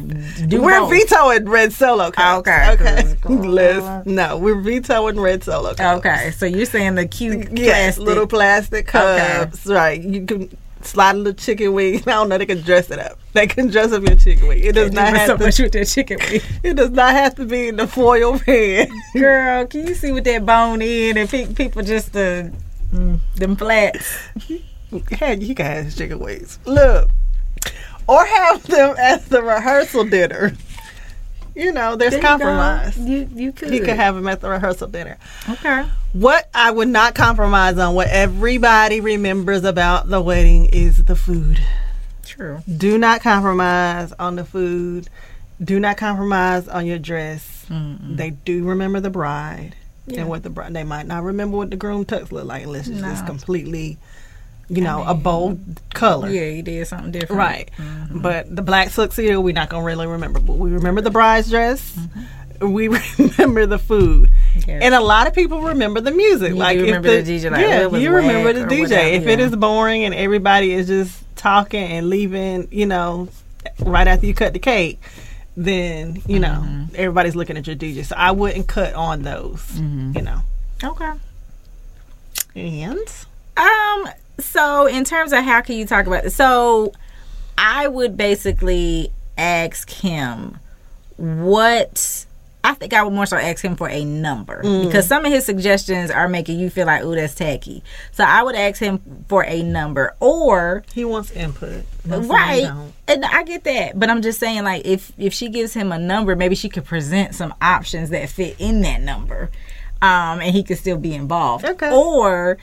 [0.51, 0.91] we're both.
[0.91, 2.49] vetoing red solo cups.
[2.49, 3.17] Okay, okay.
[3.21, 5.99] 'cause- Liz, no, we're vetoing red solo cups.
[6.07, 8.05] Okay, so you're saying the cute Yes, plastic.
[8.05, 9.37] little plastic Okay.
[9.39, 9.67] cups.
[9.67, 10.01] Right.
[10.01, 11.97] You can slide a little chicken wing.
[12.07, 12.39] I don't know.
[12.39, 13.19] They can dress it up.
[13.33, 14.63] They can dress up your chicken wing.
[14.63, 15.45] It does not have so to.
[15.45, 16.41] much with that chicken wing.
[16.63, 18.89] It does not have to be in the foil pan.
[19.15, 22.45] Girl, can you see what that bone in and pe- people just uh,
[22.95, 24.17] mm, them flats?
[25.11, 26.59] hey, you guys, chicken wings.
[26.65, 27.11] Look,
[28.09, 30.53] or have them at the rehearsal dinner.
[31.55, 32.97] You know, there's There compromise.
[32.97, 33.75] You you could.
[33.75, 35.19] You can have them at the rehearsal dinner.
[35.49, 35.85] okay.
[36.13, 41.59] What I would not compromise on, what everybody remembers about the wedding, is the food.
[42.25, 42.63] True.
[42.77, 45.09] Do not compromise on the food.
[45.63, 47.67] Do not compromise on your dress.
[47.69, 49.75] They do remember the bride
[50.07, 50.21] Yeah.
[50.21, 50.73] and what the bride.
[50.75, 53.99] They might not remember what the groom tux look like unless it's just completely,
[54.69, 55.61] you know, a bold
[55.95, 56.29] color.
[56.29, 57.39] Yeah, you did something different.
[57.39, 57.71] Right.
[58.11, 60.41] But the black tuxedo, we're not gonna really remember.
[60.41, 61.97] But we remember the bride's dress.
[62.61, 64.31] we remember the food.
[64.67, 64.81] Yeah.
[64.83, 66.51] And a lot of people remember the music.
[66.51, 68.81] You like remember the DJ, like, yeah, you remember the DJ.
[68.83, 69.45] whatever, if it yeah.
[69.47, 73.29] is boring and everybody is just talking and leaving, you know,
[73.81, 75.01] right after you cut the cake,
[75.57, 76.95] then you know Mm-hmm.
[76.97, 78.05] everybody's looking at your DJ.
[78.05, 79.61] So I wouldn't cut on those.
[79.73, 80.13] Mm-hmm.
[80.17, 80.41] You know.
[80.85, 81.13] Okay.
[82.57, 82.99] And
[83.57, 84.09] Um.
[84.41, 86.35] So, in terms of how can you talk about this?
[86.35, 86.93] So,
[87.57, 90.59] I would basically ask him
[91.17, 92.25] what.
[92.65, 95.47] I think I would more so ask him for a number because some of his
[95.47, 99.45] suggestions are making you feel like, "Ooh, that's tacky." So I would ask him for
[99.45, 101.85] a number, or he wants input.
[102.05, 102.69] Most right
[103.07, 105.99] and i get that but i'm just saying like if if she gives him a
[105.99, 109.51] number maybe she could present some options that fit in that number
[110.03, 111.91] um and he could still be involved Okay.
[111.91, 112.57] or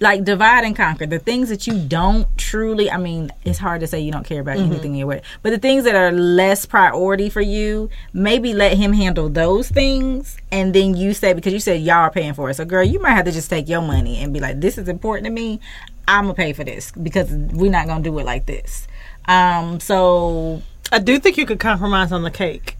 [0.00, 3.86] like divide and conquer the things that you don't truly i mean it's hard to
[3.86, 4.72] say you don't care about Mm-hmm.
[4.72, 8.76] anything in your way but the things that are less priority for you maybe let
[8.76, 12.50] him handle those things and then you say because you said y'all are paying for
[12.50, 14.78] it so girl you might have to just take your money and be like this
[14.78, 15.60] is important to me
[16.08, 18.88] i'm gonna pay for this because we're not gonna do it like this
[19.26, 22.76] um so I do think you could compromise on the cake.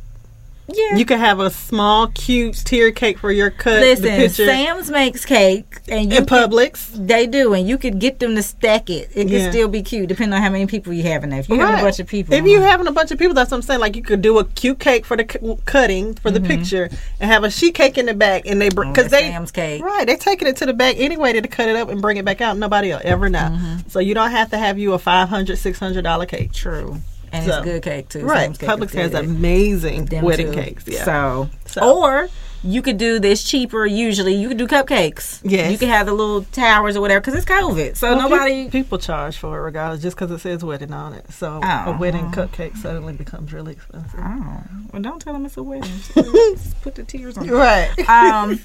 [0.75, 3.81] Yeah You could have a small, cute tier cake for your cut.
[3.81, 6.91] the listen sam's makes cake and you in can- Publix.
[7.07, 9.39] they do and you could get them to stack it it Yeah.
[9.41, 11.59] can still be cute depending on how many people you have in there if you
[11.61, 12.67] have a bunch of people If you uh-huh.
[12.67, 13.81] having a bunch of people, that's what I'm saying.
[13.81, 16.49] Like you could do a cute cake for the cu- cutting for the mm-hmm.
[16.49, 16.89] picture,
[17.21, 19.23] and have a sheet cake in the back, and they bring Oh, mm, because that
[19.23, 19.83] they Sam's cake.
[19.83, 22.25] right they taking it to the back anyway to cut it up and bring it
[22.25, 22.57] back out.
[22.57, 23.39] Nobody will ever know.
[23.39, 23.89] Mm-hmm.
[23.89, 26.53] So you don't have to have you a 500 600 dollar cake.
[26.53, 26.97] true
[27.33, 30.61] and So- it's good cake too Right, Sam's cake Publix has amazing Them wedding too.
[30.61, 30.85] cakes.
[30.87, 31.05] Yeah.
[31.05, 32.29] So, So- or
[32.63, 33.87] you could do this cheaper.
[33.87, 35.41] Usually, you could do cupcakes.
[35.43, 35.73] Yes.
[35.73, 37.97] you could have the little towers or whatever because it's COVID.
[37.97, 38.65] So Well, nobody.
[38.65, 41.25] peop- people charge for it regardless, just because it says wedding on it.
[41.33, 41.93] So Oh.
[41.93, 44.21] a wedding cupcake suddenly becomes really expensive.
[44.23, 44.63] Oh,
[44.93, 45.91] well, don't tell them it's a wedding.
[46.15, 47.49] Just put the tiers on.
[47.49, 47.89] Right.
[48.11, 48.61] um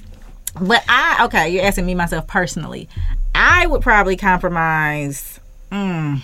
[0.62, 2.88] but i okay you're asking me myself personally
[3.36, 5.40] i would probably compromise
[5.70, 6.22] mm,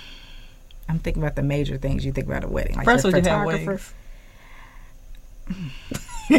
[0.91, 3.25] i'm thinking about the major things you think about a wedding like First the would
[3.25, 3.81] you have photographer.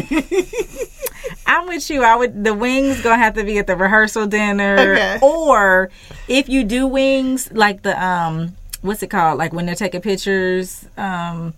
[1.47, 4.93] i'm with you i would the wings gonna have to be at the rehearsal dinner
[4.93, 5.19] Okay.
[5.21, 5.89] or
[6.27, 10.85] if you do wings like the um what's it called like when they're taking pictures
[10.97, 11.53] um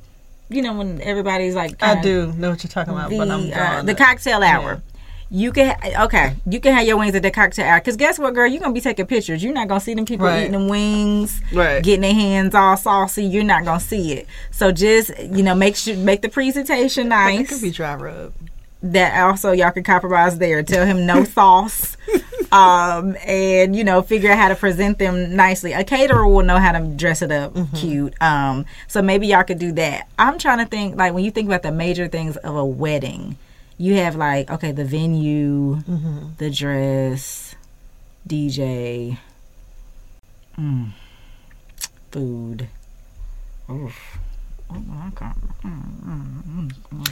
[0.49, 3.51] you know when everybody's like I do know what you're talking about, the but I'm
[3.51, 4.81] uh, the cocktail hour.
[5.31, 6.35] You can okay.
[6.45, 7.79] You can have your wings at the cocktail hour.
[7.79, 8.47] Cause guess what, girl?
[8.47, 9.43] You're gonna be taking pictures.
[9.43, 10.41] You're not gonna see them people Right.
[10.41, 11.81] eating them wings, Right.
[11.83, 13.25] getting their hands all saucy.
[13.25, 14.27] You're not gonna see it.
[14.51, 17.49] So just you know, make sure make the presentation It nice.
[17.49, 18.33] could be dry rub.
[18.83, 20.61] that also y'all can compromise there.
[20.61, 21.97] Tell him no sauce,
[22.51, 25.73] um, and you know, figure out how to present them nicely.
[25.73, 28.13] A caterer will know how to dress it up cute.
[28.21, 30.07] Um, so maybe y'all could do that.
[30.19, 33.37] I'm trying to think like when you think about the major things of a wedding,
[33.77, 35.81] you have like okay, the venue,
[36.37, 37.55] the dress,
[38.27, 39.17] DJ,
[40.59, 40.89] mm,
[42.11, 42.67] food.
[43.69, 44.17] Oof.
[44.67, 47.11] Oh, I can't- mm, mm, mm.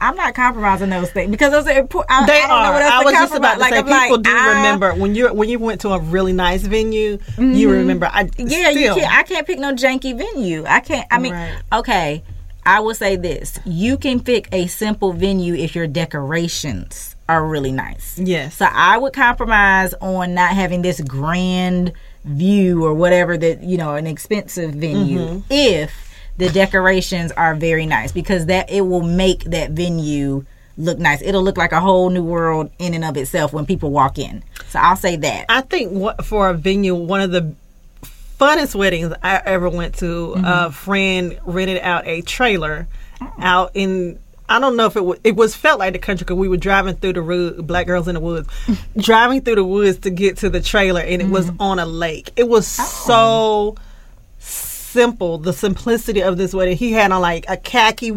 [0.00, 2.10] I'm not compromising those things because those are important.
[2.10, 2.72] I, They I don't know are.
[2.74, 3.70] what else I was just about compromise.
[3.70, 5.98] to say, I'm people like, do I- remember when you when you went to a
[6.00, 7.18] really nice venue.
[7.38, 9.12] You remember, I Yeah, you can't.
[9.14, 10.64] I can't pick no janky venue.
[10.66, 11.06] I can't.
[11.10, 11.54] I mean, Right.
[11.72, 12.22] okay.
[12.64, 17.72] I will say this: you can pick a simple venue if your decorations are really
[17.72, 18.18] nice.
[18.18, 18.56] Yes.
[18.56, 21.92] So I would compromise on not having this grand
[22.24, 25.38] view or whatever that you know an expensive venue Mm-hmm.
[25.50, 25.92] if
[26.38, 30.44] the decorations are very nice because that it will make that venue
[30.78, 31.20] look nice.
[31.22, 34.42] It'll look like a whole new world in and of itself when people walk in.
[34.68, 35.46] So I'll say that.
[35.48, 37.54] I think what for a venue, one of the
[38.42, 40.44] funnest weddings I ever went to, mm-hmm.
[40.44, 42.88] a friend rented out a trailer
[43.38, 44.18] out in.
[44.48, 45.18] I don't know if it was.
[45.24, 48.08] It was felt like the country because we were driving through the wood, black girls
[48.08, 48.48] in the woods,
[48.96, 51.62] driving through the woods to get to the trailer, and it was mm-hmm.
[51.62, 52.30] on a lake.
[52.36, 53.76] It was so
[54.92, 55.38] simple.
[55.38, 56.76] The simplicity of this wedding.
[56.76, 58.12] He had on like a khaki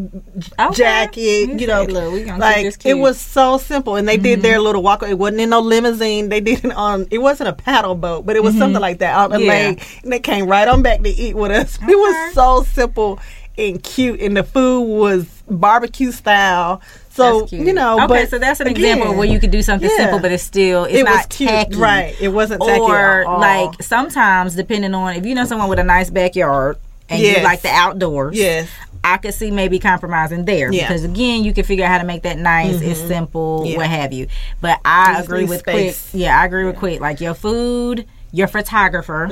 [0.74, 3.96] jacket, He you know, said, "Look, we gonna keep like it was so simple.
[3.96, 4.64] And they did their mm-hmm.
[4.64, 5.04] little walk.
[5.04, 6.30] It wasn't in no limousine.
[6.30, 7.08] They did it on.
[7.12, 8.82] It wasn't a paddle boat, but it was something mm-hmm.
[8.82, 9.50] like that out the Yeah.
[9.50, 10.00] lake.
[10.04, 11.80] And they came right on back to eat with us.
[11.82, 13.20] It was so simple
[13.58, 16.82] and cute, and the food was barbecue style.
[17.16, 19.95] So you know, okay, so that's an again, example where you could do something yeah.
[19.97, 22.16] simple, but it's still it's It not cute, tacky, right?
[22.20, 26.09] It wasn't tacky Or like sometimes, depending on if you know someone with a nice
[26.09, 26.78] backyard
[27.09, 27.38] and Yes.
[27.38, 28.68] you like the outdoors, Yes.
[29.03, 30.82] I could see maybe compromising there Yeah.
[30.84, 30.88] Mm-hmm.
[30.93, 32.82] because again, you can figure out how to make that nice.
[32.82, 33.78] It's simple, Yeah.
[33.78, 34.28] what have you.
[34.59, 36.09] But I Just agree with space.
[36.11, 36.22] quick.
[36.22, 36.99] Yeah, I agree with quick.
[36.99, 38.05] Like your food,
[38.36, 39.28] your photographer,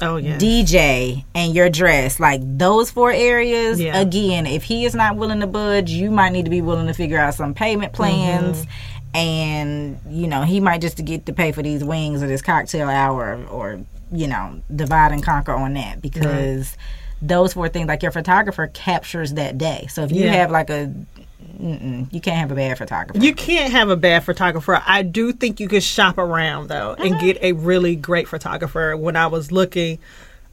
[0.00, 0.38] Oh yeah.
[0.38, 2.18] DJ, and your dress.
[2.18, 3.78] Like those four areas.
[3.78, 4.00] Yeah.
[4.00, 6.94] Again, if he is not willing to budge, you might need to be willing to
[6.94, 8.62] figure out some payment plans.
[8.62, 8.70] Mm-hmm.
[9.14, 12.88] And you know he might just get to pay for these wings or this cocktail
[12.88, 13.78] hour or
[14.10, 16.76] you know divide and conquer on that because
[17.20, 19.86] those four things like your photographer captures that day.
[19.90, 20.32] So if you Yeah.
[20.32, 20.92] have like a
[21.60, 23.18] you can't have a bad photographer.
[23.18, 24.82] You can't have a bad photographer.
[24.86, 27.24] I do think you could shop around though and uh-huh.
[27.24, 28.96] get a really great photographer.
[28.96, 29.98] When I was looking,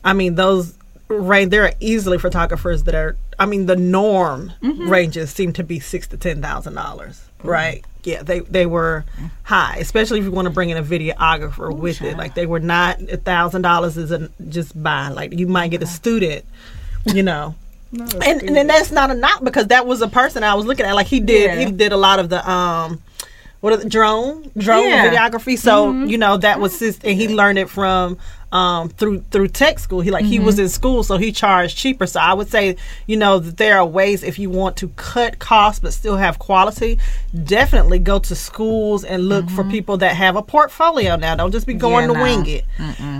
[0.03, 0.75] I mean those
[1.07, 4.89] range there are easily photographers that are I mean the norm mm-hmm.
[4.89, 7.23] ranges seem to be six to ten thousand dollars.
[7.39, 7.47] Mm-hmm.
[7.47, 7.85] Right.
[8.03, 9.27] Yeah, they they were mm-hmm.
[9.43, 12.17] high, especially if you want to bring in a videographer with it.
[12.17, 15.09] Like they were not a thousand dollars is a, just buy.
[15.09, 16.45] Like you might get a student,
[17.05, 17.55] you know.
[17.91, 20.85] And, and then that's not a knock because that was a person I was looking
[20.85, 20.93] at.
[20.93, 21.65] Like he did, Yeah.
[21.65, 23.01] he did a lot of the um,
[23.61, 25.11] what are the drone drone Yeah.
[25.11, 25.57] videography.
[25.57, 28.17] So you know that was his, and he learned it from
[28.51, 30.01] um through through tech school.
[30.01, 30.63] He like he was mm-hmm.
[30.63, 32.07] in school, so he charged cheaper.
[32.07, 32.75] So I would say
[33.07, 36.39] you know that there are ways if you want to cut costs but still have
[36.39, 36.99] quality.
[37.43, 39.71] Definitely go to schools and look for mm-hmm.
[39.71, 41.15] people that have a portfolio.
[41.15, 42.23] Now, don't just be going Yeah, to no.
[42.23, 42.65] wing it.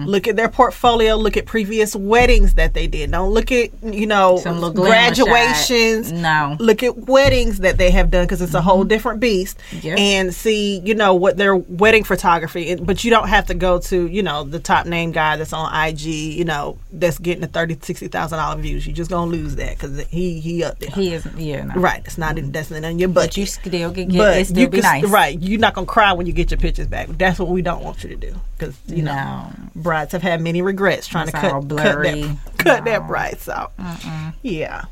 [0.08, 1.16] Look at their portfolio.
[1.16, 3.12] Look at previous weddings that they did.
[3.12, 5.28] Don't look at you know Some little glamour shot.
[5.28, 6.12] graduations.
[6.12, 6.58] No.
[6.60, 8.90] Look at weddings that they have done because it's a whole mm-hmm.
[8.90, 9.60] different beast.
[9.82, 10.00] Yep.
[10.00, 12.76] And see, you know, what their wedding photography.
[12.76, 15.74] But you don't have to go to, you know, the top name guy that's on
[15.88, 16.02] IG.
[16.06, 18.88] You know, that's getting the thirty, sixty thousand dollar views.
[18.88, 20.90] You just gonna lose that because he he up there.
[20.92, 21.76] He is yeah no.
[21.76, 22.02] right.
[22.06, 23.30] It's not in that's not in your budget.
[23.32, 24.46] But you still can get But it.
[24.48, 25.12] Still you be can- nice.
[25.12, 25.38] right?
[25.40, 27.08] You're not gonna cry when you get your pictures back.
[27.10, 29.52] That's what we don't want you to do because you know No.
[29.76, 33.08] brides have had many regrets trying It's to cut, all cut that cut that No.
[33.08, 33.40] bride.
[33.42, 33.70] So
[34.42, 34.86] yeah.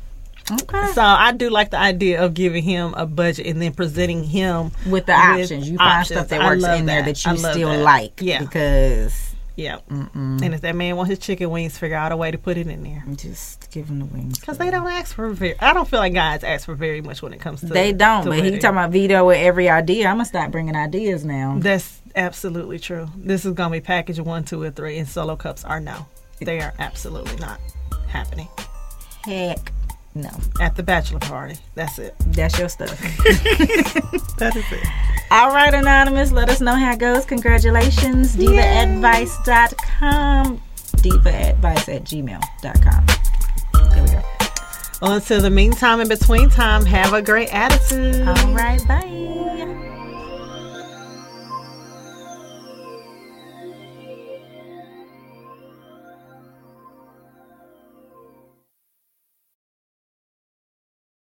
[0.50, 0.92] Okay.
[0.94, 4.72] So I do like the idea of giving him a budget and then presenting him
[4.86, 5.68] with the options.
[5.68, 7.82] You find stuff that works in there that you still that.
[7.82, 8.20] like.
[8.22, 9.27] Yeah, Because
[9.58, 9.80] yeah.
[9.88, 12.68] And if that man wants his chicken wings, figure out a way to put it
[12.68, 13.02] in there.
[13.16, 14.38] just give them the wings.
[14.38, 15.58] Because they don't ask for very.
[15.58, 17.66] I don't feel like guys ask for very much when it comes to.
[17.66, 18.22] They don't.
[18.22, 20.06] to But he talking about veto with every idea.
[20.06, 21.56] I'm gonna stop bringing ideas now.
[21.58, 23.08] That's absolutely true.
[23.16, 26.06] This is gonna be package one, two, and three, and solo cups are no.
[26.40, 27.60] They are absolutely not
[28.06, 28.48] happening
[29.24, 29.72] Heck,
[30.18, 30.30] no.
[30.60, 31.56] at the bachelor party.
[31.74, 32.14] That's it.
[32.26, 33.00] That's your stuff.
[34.38, 34.86] That is it.
[35.32, 37.24] All right, Anonymous, let us know how it goes.
[37.24, 38.36] Congratulations.
[38.36, 40.62] DivaAdvice.com.
[40.98, 43.06] DivaAdvice at gmail.com.
[43.90, 44.22] There we go.
[45.02, 48.28] Well, until the meantime, in between time, have a great attitude.
[48.28, 49.84] All right, bye.